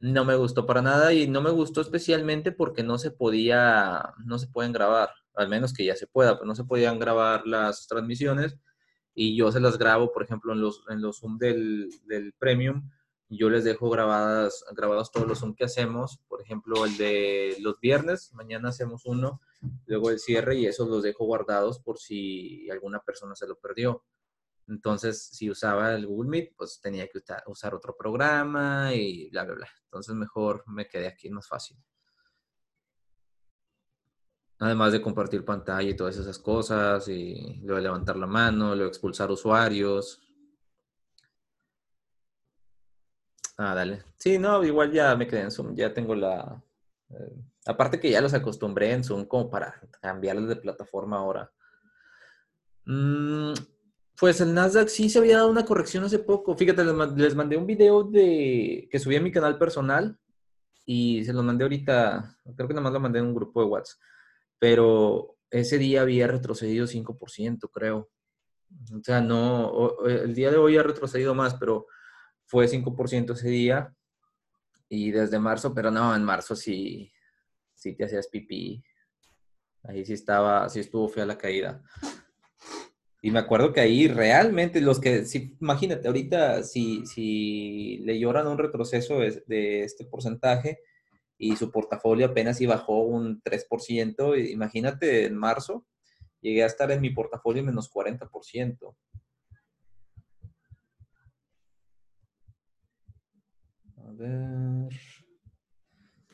[0.00, 4.38] no me gustó para nada y no me gustó especialmente porque no se podía, no
[4.38, 7.86] se pueden grabar, al menos que ya se pueda, pero no se podían grabar las
[7.86, 8.58] transmisiones
[9.14, 12.90] y yo se las grabo, por ejemplo, en los, en los Zoom del, del Premium
[13.28, 16.20] yo les dejo grabadas, grabados todos los Zoom que hacemos.
[16.28, 19.40] Por ejemplo, el de los viernes, mañana hacemos uno,
[19.86, 24.04] luego el cierre y esos los dejo guardados por si alguna persona se lo perdió.
[24.66, 29.54] Entonces, si usaba el Google Meet, pues tenía que usar otro programa y bla, bla,
[29.54, 29.68] bla.
[29.84, 31.76] Entonces, mejor me quedé aquí, más fácil.
[34.58, 39.30] Además de compartir pantalla y todas esas cosas, y luego levantar la mano, luego expulsar
[39.30, 40.22] usuarios,
[43.56, 44.02] Ah, dale.
[44.16, 46.62] Sí, no, igual ya me quedé en Zoom, ya tengo la...
[47.10, 47.36] Eh,
[47.66, 51.50] aparte que ya los acostumbré en Zoom como para cambiarles de plataforma ahora.
[52.86, 53.52] Mm,
[54.18, 56.56] pues el Nasdaq sí se había dado una corrección hace poco.
[56.56, 60.18] Fíjate, les, mandé un video de que subí a mi canal personal
[60.84, 63.68] y se los mandé ahorita, creo que nada más lo mandé en un grupo de
[63.68, 63.98] WhatsApp,
[64.58, 68.10] pero ese día había retrocedido 5%, creo.
[68.92, 71.86] O sea, no, el día de hoy ha retrocedido más, pero
[72.54, 73.92] fue 5% ese día
[74.88, 77.10] y desde marzo, pero no, en marzo sí,
[77.74, 78.80] sí te hacías pipí.
[79.82, 81.82] Ahí sí estaba, sí estuvo fea la caída.
[83.20, 88.46] Y me acuerdo que ahí realmente los que, sí, imagínate, ahorita si, si le lloran
[88.46, 90.78] un retroceso de, este porcentaje
[91.36, 95.84] y su portafolio apenas sí bajó un 3%, imagínate en marzo,
[96.40, 98.94] llegué a estar en mi portafolio menos 40%.
[104.16, 104.92] Ver.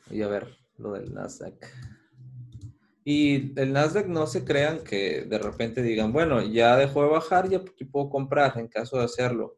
[0.07, 1.65] Voy a ver lo del Nasdaq.
[3.03, 7.49] Y el Nasdaq no se crean que de repente digan, bueno, ya dejó de bajar,
[7.49, 7.61] ya
[7.91, 9.57] puedo comprar en caso de hacerlo.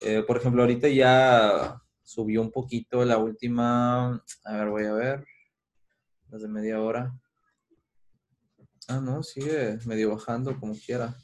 [0.00, 5.24] Eh, por ejemplo, ahorita ya subió un poquito la última, a ver, voy a ver,
[6.28, 7.18] desde media hora.
[8.88, 11.16] Ah, no, sigue medio bajando como quiera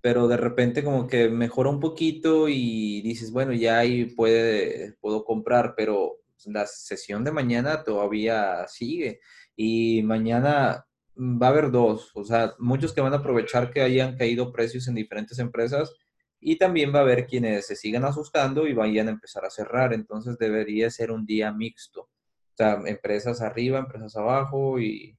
[0.00, 5.24] pero de repente como que mejora un poquito y dices, bueno, ya ahí puede, puedo
[5.24, 9.20] comprar, pero la sesión de mañana todavía sigue
[9.56, 10.86] y mañana
[11.16, 14.88] va a haber dos, o sea, muchos que van a aprovechar que hayan caído precios
[14.88, 15.92] en diferentes empresas
[16.40, 19.92] y también va a haber quienes se sigan asustando y vayan a empezar a cerrar,
[19.92, 25.18] entonces debería ser un día mixto, o sea, empresas arriba, empresas abajo y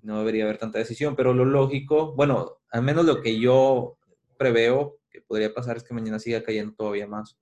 [0.00, 3.95] no debería haber tanta decisión, pero lo lógico, bueno, al menos lo que yo
[4.36, 7.36] preveo que podría pasar es que mañana siga cayendo todavía más.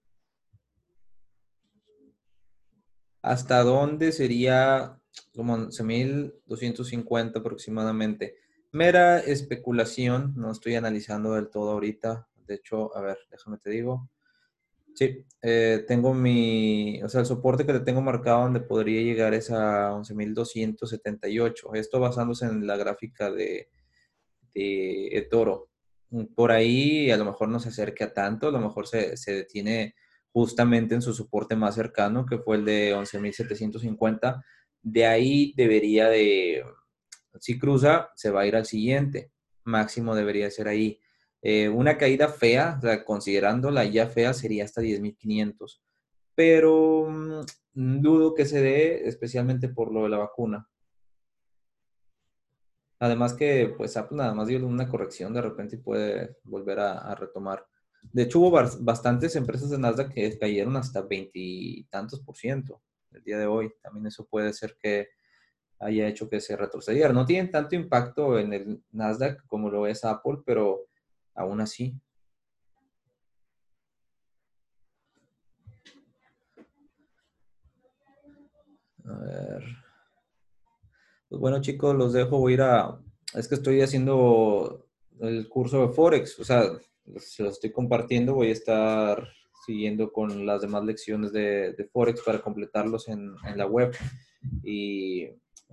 [3.23, 5.01] ¿Hasta dónde sería
[5.35, 8.37] como 11.250 aproximadamente?
[8.71, 12.29] Mera especulación, no estoy analizando del todo ahorita.
[12.47, 14.11] De hecho, a ver, déjame te digo.
[14.95, 19.35] Sí, eh, tengo mi, o sea, el soporte que le tengo marcado donde podría llegar
[19.35, 21.75] es a 11.278.
[21.75, 23.71] Esto basándose en la gráfica de,
[24.55, 25.71] de Toro.
[26.35, 29.95] Por ahí a lo mejor no se acerca tanto, a lo mejor se, se detiene
[30.33, 34.43] justamente en su soporte más cercano, que fue el de 11.750.
[34.83, 36.65] De ahí debería de,
[37.41, 39.31] si cruza, se va a ir al siguiente.
[39.65, 41.01] Máximo debería ser ahí.
[41.43, 45.81] Eh, una caída fea, o sea, considerándola ya fea, sería hasta 10.500.
[46.35, 50.69] Pero mm, dudo que se dé, especialmente por lo de la vacuna.
[53.05, 57.15] Además que, pues, Apple nada más dio una corrección de repente y puede volver a
[57.15, 57.67] retomar.
[58.13, 58.51] De hecho, hubo
[58.81, 62.81] bastantes empresas de Nasdaq que cayeron hasta veintitantos por ciento
[63.13, 63.73] el día de hoy.
[63.83, 65.09] También eso puede ser que
[65.81, 67.13] haya hecho que se retrocediera.
[67.13, 70.87] No tienen tanto impacto en el Nasdaq como lo es Apple, pero
[71.35, 71.95] aún así.
[79.05, 79.84] A ver.
[81.35, 82.39] Pues bueno, chicos, los dejo.
[82.39, 83.01] Voy a ir a.
[83.35, 84.87] Es que estoy haciendo
[85.19, 86.39] el curso de Forex.
[86.39, 86.63] O sea,
[87.17, 88.35] se los estoy compartiendo.
[88.35, 89.27] Voy a estar
[89.67, 93.93] siguiendo con las demás lecciones de, Forex para completarlos en, en, la web.
[94.63, 95.27] Y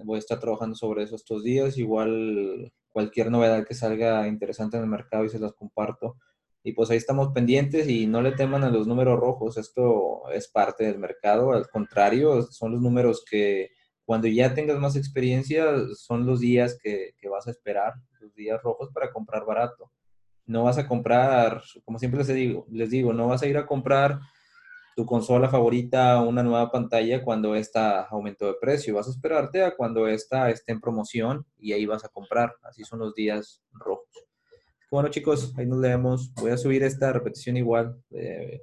[0.04, 1.78] voy a estar trabajando sobre eso estos días.
[1.78, 6.18] Igual cualquier novedad que salga interesante en el mercado y se las comparto.
[6.64, 9.60] Y pues ahí estamos pendientes y no le teman a los números rojos.
[9.60, 11.52] Esto es parte del mercado.
[11.52, 13.70] Al contrario, son los números que
[14.12, 18.62] cuando ya tengas más experiencia son los días que, que vas a esperar, los días
[18.62, 19.90] rojos para comprar barato
[20.52, 23.66] no vas a comprar, como siempre les digo, les digo, no vas a ir a
[23.66, 24.20] comprar
[24.96, 28.96] tu consola favorita una nueva pantalla cuando esta aumentó de precio.
[28.96, 32.56] Vas a esperarte a cuando esta esté en promoción y ahí vas a comprar.
[32.64, 34.10] Así son los días rojos.
[34.92, 36.34] Bueno, chicos, ahí nos leemos.
[36.36, 38.62] Voy a subir esta repetición igual eh,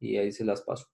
[0.00, 0.86] y ahí se las paso.